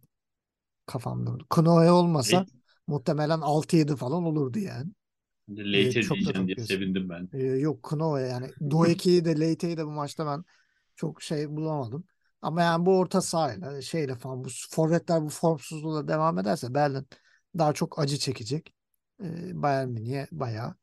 Kafamda. 0.87 1.31
Knoe 1.51 1.91
olmasa 1.91 2.37
Late, 2.37 2.53
muhtemelen 2.87 3.41
6-7 3.41 3.97
falan 3.97 4.25
olurdu 4.25 4.59
yani. 4.59 4.91
Ee, 5.49 5.89
later 5.89 6.03
çok 6.03 6.17
da 6.17 6.21
diyeceğim 6.21 6.47
diye 6.47 6.67
sevindim 6.67 7.09
ben. 7.09 7.29
Ee, 7.33 7.43
yok 7.43 7.83
Knoe 7.83 8.21
yani 8.21 8.51
Doeki'yi 8.71 9.25
de 9.25 9.41
Leite'yi 9.41 9.77
de 9.77 9.87
bu 9.87 9.91
maçta 9.91 10.27
ben 10.27 10.45
çok 10.97 11.23
şey 11.23 11.51
bulamadım. 11.51 12.05
Ama 12.43 12.63
yani 12.63 12.87
bu 12.87 12.99
orta 12.99 13.21
sahayla 13.21 13.83
şeyle 13.83 14.15
falan 14.15 14.45
bu 14.45 14.49
forvetler 14.71 15.23
bu 15.23 15.29
formsuzluğuyla 15.29 16.09
devam 16.09 16.39
ederse 16.39 16.75
Berlin 16.75 17.07
daha 17.59 17.73
çok 17.73 17.99
acı 17.99 18.19
çekecek. 18.19 18.75
Ee, 19.23 19.63
Bayern 19.63 19.89
Münih'e 19.89 20.29
bayağı 20.33 20.75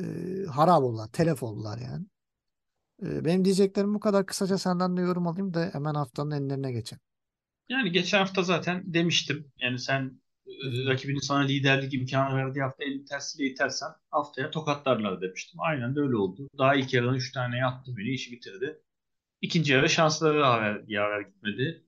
e, 0.00 0.04
harap 0.50 0.82
oldular, 0.82 1.08
telef 1.12 1.42
oldular 1.42 1.78
yani. 1.78 2.06
Ee, 3.02 3.24
benim 3.24 3.44
diyeceklerim 3.44 3.94
bu 3.94 4.00
kadar. 4.00 4.26
Kısaca 4.26 4.58
senden 4.58 4.96
de 4.96 5.00
yorum 5.00 5.26
alayım 5.26 5.54
da 5.54 5.70
hemen 5.72 5.94
haftanın 5.94 6.30
enlerine 6.30 6.72
geçelim. 6.72 7.00
Yani 7.68 7.92
geçen 7.92 8.18
hafta 8.18 8.42
zaten 8.42 8.82
demiştim. 8.94 9.52
Yani 9.60 9.78
sen 9.78 10.20
e, 10.46 10.52
rakibinin 10.86 11.20
sana 11.20 11.38
liderlik 11.38 11.94
imkanı 11.94 12.36
verdiği 12.36 12.62
hafta 12.62 12.84
elini 12.84 13.04
tersiyle 13.04 13.50
itersen 13.50 13.88
haftaya 14.10 14.50
tokatlarlar 14.50 15.20
demiştim. 15.20 15.60
Aynen 15.60 15.96
de 15.96 16.00
öyle 16.00 16.16
oldu. 16.16 16.48
Daha 16.58 16.74
ilk 16.74 16.94
yarıdan 16.94 17.14
3 17.14 17.32
tane 17.32 17.64
attı 17.66 17.96
beni 17.96 18.08
işi 18.10 18.32
bitirdi. 18.32 18.82
İkinci 19.40 19.72
yarı 19.72 19.90
şansları 19.90 20.38
yaver, 20.38 20.82
yaver 20.88 21.20
gitmedi. 21.20 21.84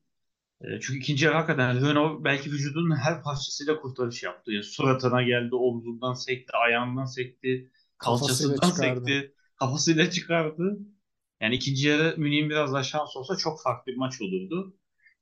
E, 0.60 0.80
çünkü 0.80 0.98
ikinci 1.00 1.24
yarı 1.24 1.36
hakikaten 1.36 1.88
Renault 1.88 2.24
belki 2.24 2.52
vücudunun 2.52 2.96
her 2.96 3.22
parçasıyla 3.22 3.80
kurtarış 3.80 4.22
yaptı. 4.22 4.52
Yani 4.52 4.64
suratına 4.64 5.22
geldi, 5.22 5.54
omzundan 5.54 6.14
sekti, 6.14 6.52
ayağından 6.52 7.04
sekti, 7.04 7.70
kalçasından 7.98 8.70
sekti, 8.70 9.34
kafasıyla 9.56 10.10
çıkardı. 10.10 10.78
Yani 11.40 11.54
ikinci 11.54 11.88
yarı 11.88 12.14
Münih'in 12.18 12.50
biraz 12.50 12.72
daha 12.72 12.82
şans 12.82 13.16
olsa 13.16 13.36
çok 13.36 13.62
farklı 13.62 13.92
bir 13.92 13.96
maç 13.96 14.20
olurdu. 14.22 14.76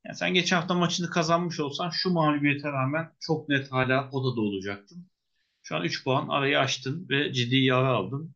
Yani 0.05 0.15
sen 0.15 0.33
geçen 0.33 0.55
hafta 0.55 0.73
maçını 0.73 1.09
kazanmış 1.09 1.59
olsan 1.59 1.89
şu 1.89 2.09
mağlubiyete 2.09 2.71
rağmen 2.71 3.11
çok 3.19 3.49
net 3.49 3.71
hala 3.71 4.09
potada 4.09 4.41
olacaktın. 4.41 5.09
Şu 5.63 5.75
an 5.75 5.83
3 5.83 6.03
puan 6.03 6.27
arayı 6.27 6.59
açtın 6.59 7.09
ve 7.09 7.33
ciddi 7.33 7.55
yara 7.55 7.87
aldın. 7.89 8.35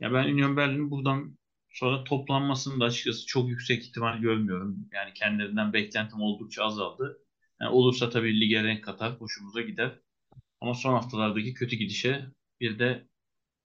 Ya 0.00 0.12
ben 0.12 0.24
Union 0.24 0.56
Berlin'in 0.56 0.90
buradan 0.90 1.38
sonra 1.70 2.04
toplanmasını 2.04 2.80
da 2.80 2.84
açıkçası 2.84 3.26
çok 3.26 3.48
yüksek 3.48 3.84
ihtimal 3.84 4.18
görmüyorum. 4.18 4.88
Yani 4.92 5.14
kendilerinden 5.14 5.72
beklentim 5.72 6.20
oldukça 6.20 6.64
azaldı. 6.64 7.18
Yani 7.60 7.70
olursa 7.70 8.10
tabii 8.10 8.40
lige 8.40 8.64
renk 8.64 8.84
katar, 8.84 9.12
hoşumuza 9.20 9.60
gider. 9.62 10.00
Ama 10.60 10.74
son 10.74 10.92
haftalardaki 10.94 11.54
kötü 11.54 11.76
gidişe 11.76 12.26
bir 12.60 12.78
de 12.78 13.08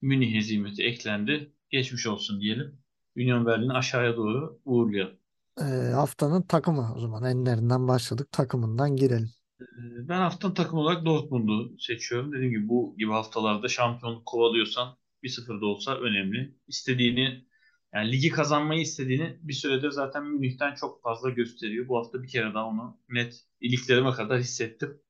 Münih 0.02 0.36
hezimeti 0.36 0.84
eklendi. 0.84 1.54
Geçmiş 1.70 2.08
olsun 2.08 2.42
diyelim. 2.42 2.82
Union 3.18 3.46
Berlin'i 3.46 3.74
aşağıya 3.74 4.18
doğru 4.18 4.62
uğurlayalım. 4.66 5.19
Ee, 5.62 5.64
haftanın 5.94 6.42
takımı 6.42 6.94
o 6.96 7.00
zaman 7.00 7.24
enlerinden 7.24 7.88
başladık. 7.88 8.32
Takımından 8.32 8.96
girelim. 8.96 9.30
Ee, 9.62 10.08
Ben 10.10 10.20
haftanın 10.20 10.54
takım 10.54 10.80
olarak 10.80 11.06
Dortmund'u 11.06 11.76
seçiyorum. 11.80 12.32
Dediğim 12.34 12.52
gibi 12.52 12.70
bu 12.70 12.96
gibi 12.98 13.12
haftalarda 13.12 13.68
şampiyonluk 13.68 14.26
kovalıyorsan 14.26 14.98
1-0 15.24 15.62
da 15.62 15.66
olsa 15.66 15.96
önemli. 15.96 16.56
İstediğini 16.68 17.46
yani 17.94 18.12
ligi 18.12 18.30
kazanmayı 18.30 18.82
istediğini 18.82 19.38
bir 19.42 19.54
süredir 19.54 19.92
zaten 19.92 20.26
Münih'ten 20.26 20.76
çok 20.76 21.04
fazla 21.04 21.30
gösteriyor. 21.30 21.88
Bu 21.88 21.98
hafta 21.98 22.24
bir 22.24 22.28
kere 22.28 22.54
daha 22.54 22.66
onu 22.66 22.98
net 23.10 23.46
iliklerime 23.62 24.12
kadar 24.12 24.40
hissettim. 24.40 25.02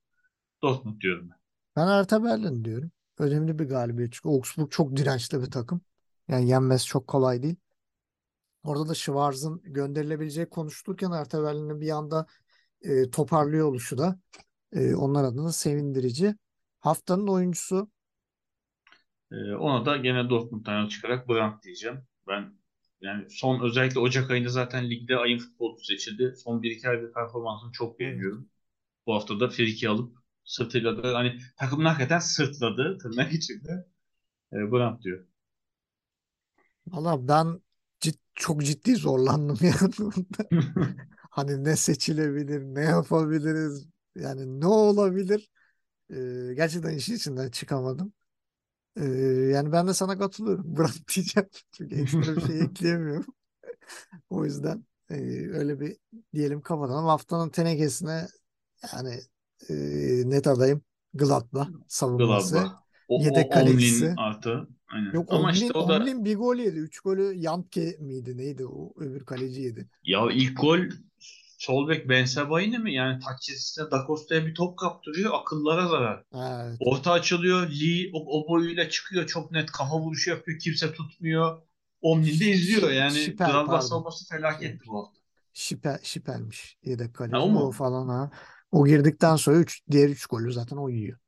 Dortmund 0.64 1.02
diyorum 1.02 1.30
ben. 1.32 1.38
Ben 1.76 1.88
Hertha 1.88 2.24
Berlin 2.24 2.66
diyorum. 2.66 2.92
Önemli 3.20 3.60
bir 3.60 3.66
galibiyet 3.70 4.14
çünkü 4.14 4.30
Augsburg 4.30 4.72
çok 4.72 4.96
dirençli 4.98 5.42
bir 5.42 5.52
takım. 5.52 5.82
Yani 6.28 6.50
yenmesi 6.50 6.86
çok 6.86 7.08
kolay 7.08 7.44
değil. 7.44 7.56
Orada 8.64 8.90
da 8.90 8.96
Schwarz'ın 8.96 9.62
gönderilebileceği 9.64 10.50
konuşulurken 10.50 11.12
Hertha 11.12 11.44
Berlin'in 11.44 11.82
bir 11.82 11.90
anda 11.90 12.26
e, 12.82 13.10
toparlıyor 13.10 13.68
oluşu 13.70 13.98
da 13.98 14.20
e, 14.74 14.96
onlar 14.96 15.24
adına 15.26 15.52
sevindirici. 15.52 16.36
Haftanın 16.80 17.28
oyuncusu 17.28 17.90
Ee, 19.32 19.56
ona 19.56 19.86
da 19.86 19.98
gene 19.98 20.30
Dortmund'dan 20.30 20.80
yola 20.80 20.90
çıkarak 20.90 21.30
Brandt 21.30 21.64
diyeceğim. 21.64 21.98
Ben 22.28 22.54
yani 23.02 23.30
son 23.30 23.62
özellikle 23.64 24.00
Ocak 24.00 24.32
ayında 24.32 24.50
zaten 24.50 24.90
ligde 24.90 25.18
ayın 25.18 25.38
futbolcusu 25.40 25.86
seçildi. 25.86 26.34
Son 26.44 26.62
1-2 26.64 26.90
aydır 26.90 27.14
performansını 27.14 27.72
çok 27.72 28.00
beğeniyorum. 28.00 28.50
Bu 29.08 29.16
hafta 29.16 29.40
da 29.40 29.50
friki 29.50 29.90
alıp 29.90 30.18
sırtıyla 30.46 31.04
da 31.04 31.16
hani 31.18 31.40
takımın 31.58 31.86
hakikaten 31.86 32.20
sırtladı 32.20 32.98
tırnak 32.98 33.34
içinde. 33.34 33.88
E, 34.54 34.58
Brandt 34.74 35.04
diyor. 35.04 35.28
Valla 36.88 37.28
ben 37.28 37.62
çok 38.40 38.64
ciddi 38.66 38.96
zorlandım 38.98 39.60
yani. 39.64 40.14
Hani 41.32 41.66
ne 41.66 41.76
seçilebilir, 41.76 42.62
ne 42.64 42.82
yapabiliriz, 42.82 43.88
yani 44.16 44.62
ne 44.62 44.68
olabilir? 44.68 45.52
Ee, 46.12 46.54
gerçekten 46.56 46.92
işin 46.98 47.16
içinden 47.16 47.50
çıkamadım. 47.52 48.14
Ee, 48.98 49.06
yani 49.54 49.72
ben 49.72 49.88
de 49.88 49.94
sana 49.94 50.18
katılıyorum. 50.18 50.66
Bırak 50.78 50.92
diyeceğim. 51.16 51.50
Çünkü 51.72 51.96
ekstra 52.02 52.36
bir 52.36 52.42
şey 52.42 52.62
ekleyemiyorum. 52.62 53.26
O 54.30 54.46
yüzden 54.46 54.86
e, 55.10 55.16
öyle 55.50 55.80
bir 55.80 55.98
diyelim 56.34 56.62
kapatalım. 56.62 57.06
Haftanın 57.06 57.50
tenekesine 57.50 58.28
yani 58.94 59.20
e, 59.70 59.74
net 60.30 60.48
adayım 60.48 60.82
Gladbach 61.14 61.70
savunması. 61.88 62.56
Gladbach. 62.56 62.84
O, 63.08 63.22
Yedek 63.22 63.46
o 63.46 63.50
kalecisi. 63.50 64.14
Artı. 64.18 64.68
Aynen. 64.90 65.12
Yok 65.12 65.28
Ama 65.30 65.52
işte 65.52 65.66
Omlin, 65.74 65.86
o 65.86 65.90
da 65.90 65.98
Omlin 65.98 66.26
bir 66.26 66.36
gol 66.36 66.56
yedi. 66.56 66.78
Üç 66.80 67.00
golü 67.00 67.34
Yantke 67.36 67.98
miydi 68.00 68.38
neydi 68.38 68.66
o 68.66 68.94
öbür 68.98 69.26
kaleci 69.26 69.62
yedi. 69.62 69.90
ya 70.04 70.32
ilk 70.32 70.62
gol 70.62 70.80
sol 71.58 71.90
bek 71.90 72.10
Ben 72.10 72.26
Sebaini 72.26 72.78
mi? 72.78 72.94
Yani 72.94 73.20
taç 73.20 73.42
çizgisine 73.42 73.92
Da 73.92 74.04
Costa'ya 74.08 74.46
bir 74.46 74.56
top 74.56 74.80
kaptırıyor. 74.80 75.34
Akıllara 75.34 75.88
zarar. 75.88 76.24
Evet. 76.34 76.78
Orta 76.80 77.12
açılıyor. 77.12 77.70
Lee 77.70 78.10
o, 78.14 78.40
o 78.40 78.48
boyuyla 78.48 78.90
çıkıyor. 78.90 79.28
Çok 79.28 79.52
net 79.52 79.72
kafa 79.72 80.00
vuruşu 80.00 80.30
yapıyor. 80.30 80.60
Kimse 80.60 80.94
tutmuyor. 80.94 81.62
Omlin 82.02 82.40
de 82.40 82.46
izliyor. 82.46 82.92
Yani 82.92 83.36
pardon. 83.38 83.80
savunması 83.80 84.28
felaketti 84.28 84.88
bu 84.88 84.98
hafta. 84.98 85.20
Şiper, 85.54 86.00
Şiper'miş 86.04 86.78
yedek 86.84 87.14
kaleci. 87.14 87.36
o 87.38 87.40
O 87.40 87.50
mu? 87.50 87.72
falan 87.72 88.08
ha. 88.08 88.32
O 88.72 88.88
girdikten 88.88 89.36
sonra 89.36 89.58
üç, 89.58 89.82
diğer 89.92 90.10
üç 90.10 90.26
golü 90.26 90.54
zaten 90.54 90.78
o 90.78 90.90
yiyor. 90.90 91.20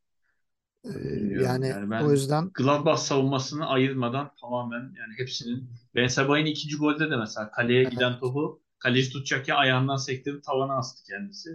Bilmiyorum 0.86 1.42
yani, 1.46 1.68
yani 1.68 1.92
ben 1.92 2.04
o 2.04 2.12
yüzden 2.12 2.52
Gladbach 2.54 2.98
savunmasını 3.00 3.68
ayırmadan 3.68 4.32
tamamen 4.42 4.80
yani 4.82 5.14
hepsinin 5.18 5.70
Ben 5.96 6.08
Sebain'in 6.08 6.46
ikinci 6.52 6.78
golde 6.78 7.12
de 7.12 7.16
mesela 7.18 7.52
kaleye 7.52 7.82
Evet. 7.82 7.92
giden 7.92 8.20
topu 8.20 8.62
kaleci 8.80 9.12
tutacak 9.12 9.48
ya 9.48 9.56
ayağından 9.56 9.98
sektirip 9.98 10.44
tavana 10.44 10.78
astı 10.78 11.04
kendisi. 11.04 11.50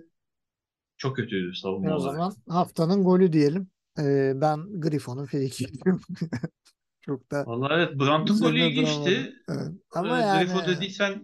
Çok 0.96 1.16
kötüydü 1.16 1.54
savunma 1.54 1.90
o 1.90 1.94
olarak. 1.94 2.14
zaman 2.14 2.34
haftanın 2.48 3.04
golü 3.04 3.32
diyelim. 3.32 3.68
Ee, 3.98 4.32
ben 4.34 4.80
Griffon'un 4.80 5.26
frikikiyim. 5.26 6.00
Çok 7.00 7.30
da 7.30 7.46
Vallahi 7.46 7.72
evet 7.74 8.00
Brandt'ın 8.00 8.38
golü 8.40 8.60
ilginçti. 8.60 9.34
Evet. 9.48 9.72
Ama 9.94 10.18
Ee, 10.18 10.20
yani 10.20 10.44
Grifo 10.44 10.66
dediysen 10.66 11.22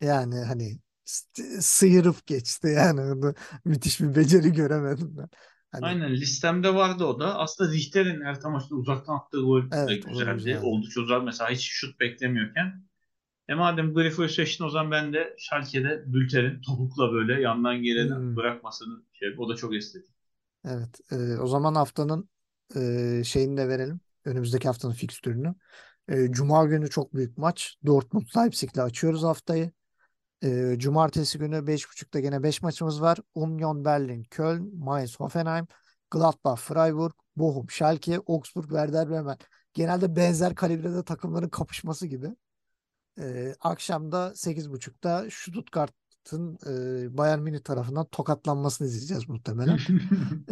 yani 0.00 0.34
hani 0.40 0.78
sıyırıp 1.60 2.26
geçti 2.26 2.68
yani 2.76 3.32
müthiş 3.64 4.00
bir 4.00 4.14
beceri 4.16 4.52
göremedim 4.52 5.16
ben. 5.18 5.28
Hani 5.72 5.96
Aynen 5.96 6.12
listemde 6.12 6.74
vardı 6.74 7.04
o 7.04 7.20
da. 7.20 7.38
Aslında 7.38 7.72
Richter'in 7.72 8.20
her 8.24 8.36
maçta 8.44 8.74
uzaktan 8.74 9.16
attığı 9.16 9.40
gol 9.40 9.62
Evet, 9.72 10.02
güzeldi. 10.08 10.26
güzeldi. 10.28 10.58
Oldukça 10.62 11.00
uzak 11.00 11.24
mesela 11.24 11.50
hiç 11.50 11.60
şut 11.70 12.00
beklemiyorken. 12.00 12.84
E 13.48 13.54
madem 13.54 13.94
Grifo'yu 13.94 14.28
seçtin 14.28 14.64
o 14.64 14.70
zaman 14.70 14.90
ben 14.92 15.12
de 15.12 15.36
Schalke'de 15.38 16.04
Bülter'in 16.06 16.62
topukla 16.62 17.12
böyle 17.12 17.42
yandan 17.42 17.82
geleni 17.82 18.12
Hmm. 18.12 18.36
bırakmasını 18.36 19.02
şey 19.12 19.34
o 19.38 19.48
da 19.48 19.56
çok 19.56 19.76
estetik. 19.76 20.14
evet 20.64 21.00
e, 21.12 21.16
o 21.40 21.46
zaman 21.46 21.74
haftanın 21.74 22.28
e, 22.76 23.22
şeyini 23.24 23.56
de 23.56 23.68
verelim. 23.68 24.00
Önümüzdeki 24.24 24.68
haftanın 24.68 24.92
fikstürünü. 24.92 25.54
E, 26.08 26.32
Cuma 26.32 26.64
günü 26.66 26.90
çok 26.90 27.14
büyük 27.14 27.38
maç. 27.38 27.76
Dortmund 27.86 28.26
Leipzig'le 28.38 28.78
açıyoruz 28.82 29.22
haftayı. 29.24 29.72
E, 30.46 30.78
Cumartesi 30.78 31.38
günü 31.38 31.66
5.30'da 31.66 32.20
gene 32.20 32.42
5 32.42 32.62
maçımız 32.62 33.02
var. 33.02 33.18
Union 33.34 33.84
Berlin, 33.84 34.22
Köln, 34.22 34.70
Mainz, 34.78 35.20
Hoffenheim, 35.20 35.66
Gladbach, 36.10 36.58
Freiburg, 36.58 37.12
Bochum, 37.36 37.70
Schalke, 37.70 38.18
Augsburg, 38.26 38.68
Werder 38.68 39.10
Bremen. 39.10 39.38
Genelde 39.74 40.16
benzer 40.16 40.54
kalibrede 40.54 41.04
takımların 41.04 41.48
kapışması 41.48 42.06
gibi. 42.06 42.26
E, 43.20 43.54
akşamda 43.60 44.32
8.30'da 44.34 45.26
Stuttgart'ın 45.30 46.58
e, 46.66 47.16
Bayern 47.16 47.40
Münih 47.40 47.60
tarafından 47.60 48.06
tokatlanmasını 48.06 48.86
izleyeceğiz 48.86 49.28
muhtemelen. 49.28 49.78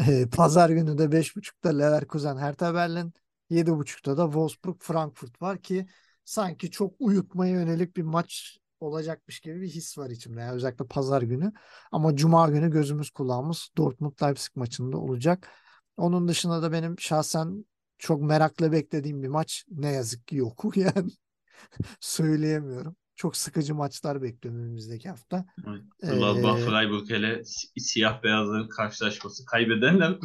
E, 0.08 0.28
Pazar 0.28 0.70
günü 0.70 0.98
de 0.98 1.04
5.30'da 1.04 1.68
Leverkusen, 1.68 2.36
Hertha 2.36 2.74
Berlin, 2.74 3.12
7.30'da 3.50 4.16
da 4.16 4.24
Wolfsburg, 4.24 4.76
Frankfurt 4.80 5.42
var 5.42 5.58
ki 5.58 5.86
sanki 6.24 6.70
çok 6.70 6.94
uyutmaya 6.98 7.52
yönelik 7.52 7.96
bir 7.96 8.02
maç 8.02 8.58
olacakmış 8.80 9.40
gibi 9.40 9.60
bir 9.60 9.68
his 9.68 9.98
var 9.98 10.10
içimde. 10.10 10.40
Yani 10.40 10.52
özellikle 10.52 10.86
pazar 10.86 11.22
günü. 11.22 11.52
Ama 11.92 12.16
cuma 12.16 12.48
günü 12.48 12.70
gözümüz 12.70 13.10
kulağımız 13.10 13.68
Dortmund 13.76 14.12
Leipzig 14.22 14.56
maçında 14.56 14.96
olacak. 14.98 15.48
Onun 15.96 16.28
dışında 16.28 16.62
da 16.62 16.72
benim 16.72 16.98
şahsen 17.00 17.64
çok 17.98 18.22
merakla 18.22 18.72
beklediğim 18.72 19.22
bir 19.22 19.28
maç 19.28 19.64
ne 19.70 19.92
yazık 19.92 20.26
ki 20.28 20.36
yok. 20.36 20.64
Yani 20.76 21.10
söyleyemiyorum. 22.00 22.96
Çok 23.16 23.36
sıkıcı 23.36 23.74
maçlar 23.74 24.22
bekliyorum 24.22 24.60
önümüzdeki 24.62 25.08
hafta. 25.08 25.44
Gladbach, 26.02 26.58
Ee, 26.58 26.64
Freiburg 26.64 27.10
hele 27.10 27.44
si- 27.44 27.80
siyah 27.80 28.22
beyazların 28.22 28.68
karşılaşması 28.68 29.44
kaybedenler 29.46 30.18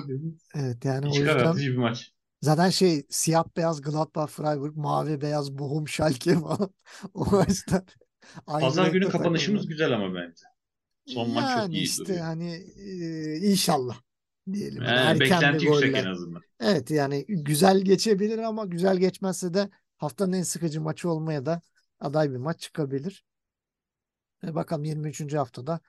evet 0.56 0.86
yani 0.86 1.08
o 1.08 1.12
İç 1.12 1.22
yüzden 1.22 1.56
bir 1.56 1.78
maç. 1.78 2.12
Zaten 2.42 2.70
şey 2.70 3.08
siyah 3.10 3.46
beyaz 3.58 3.82
Gladbach 3.82 4.30
Freiburg, 4.32 4.76
mavi 4.78 5.22
beyaz 5.22 5.60
Bochum 5.60 5.88
Schalke 5.88 6.36
falan. 6.40 6.74
O 7.14 7.26
maçlar 7.26 7.84
aynı 8.48 8.62
Pazar 8.62 8.88
günü 8.88 9.02
renkte 9.04 9.18
kapanışımız 9.18 9.68
güzel 9.68 9.94
ama 9.94 10.16
bence. 10.16 10.44
Son 11.06 11.30
maç 11.30 11.44
çok 11.44 11.58
Yani 11.58 11.74
iyi 11.76 11.84
işte 11.84 12.04
duruyor. 12.06 12.20
hani 12.20 12.52
e, 12.78 13.38
inşallah 13.38 14.02
diyelim. 14.54 14.84
Yani 14.84 14.98
Yani 14.98 15.06
erken 15.06 15.20
beklenti 15.20 15.66
bir 15.66 15.72
yüksek 15.72 15.96
en 15.98 16.06
azından. 16.06 16.42
Evet 16.60 16.92
yani 16.92 17.26
güzel 17.28 17.82
geçebilir 17.82 18.38
ama 18.38 18.66
güzel 18.66 18.98
geçmezse 18.98 19.54
de 19.54 19.70
haftanın 19.98 20.34
en 20.34 20.44
sıkıcı 20.44 20.82
maçı 20.82 21.10
olmaya 21.10 21.46
da 21.46 21.62
aday 22.00 22.32
bir 22.32 22.38
maç 22.38 22.60
çıkabilir. 22.60 23.24
E, 24.44 24.56
bakalım 24.56 24.84
23. 24.84 25.38
haftada 25.38 25.80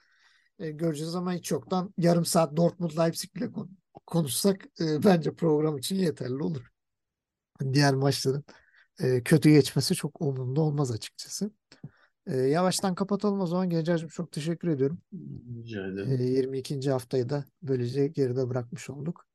e, 0.59 0.71
göreceğiz 0.71 1.15
ama 1.15 1.33
hiç 1.33 1.51
yoktan 1.51 1.95
yarım 1.99 2.25
saat 2.25 2.57
Dortmund 2.57 2.91
Leipzig 2.99 3.37
ile 3.37 3.53
kon- 3.53 3.71
konuşsak 4.07 4.65
e, 4.81 5.03
bence 5.03 5.35
program 5.35 5.79
için 5.79 5.97
yeterli 5.97 6.43
olur. 6.43 6.69
Diğer 7.73 7.95
maçların 7.95 8.45
e, 9.01 9.23
kötü 9.23 9.51
geçmesi 9.51 9.95
çok 9.95 10.21
umurumda 10.21 10.61
olmaz 10.61 10.91
açıkçası. 10.91 11.51
E, 12.31 12.37
yavaştan 12.37 12.95
kapatalım 12.95 13.41
o 13.41 13.47
zaman. 13.47 13.71
Gencer'cim 13.71 14.09
çok 14.09 14.33
teşekkür 14.33 14.69
ediyorum. 14.69 14.99
Rica 15.65 15.81
E, 15.81 15.89
ederim. 15.89 16.23
22. 16.35 16.91
haftayı 16.91 17.29
da 17.29 17.45
böylece 17.63 18.07
geride 18.09 18.49
bırakmış 18.49 18.91
olduk. 18.91 19.27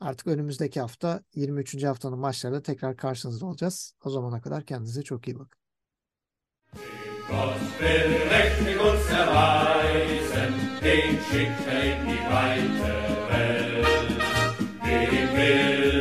Artık 0.00 0.26
önümüzdeki 0.26 0.80
hafta 0.80 1.22
23. 1.34 1.84
haftanın 1.84 2.18
maçlarında 2.18 2.62
tekrar 2.62 2.96
karşınızda 2.96 3.46
olacağız. 3.46 3.94
O 4.04 4.10
zamana 4.10 4.40
kadar 4.40 4.64
kendinize 4.64 5.02
çok 5.02 5.28
iyi 5.28 5.38
bakın. 5.38 5.58
Gott 7.28 7.58
will 7.78 8.12
mächtig 8.30 8.78
uns 8.80 9.10
erweisen, 9.10 10.52
den 10.82 11.16
schickt 11.22 11.68
er 11.68 11.84
in 11.84 12.06
die 12.06 12.16
weite 12.16 12.96
Welt. 15.36 15.95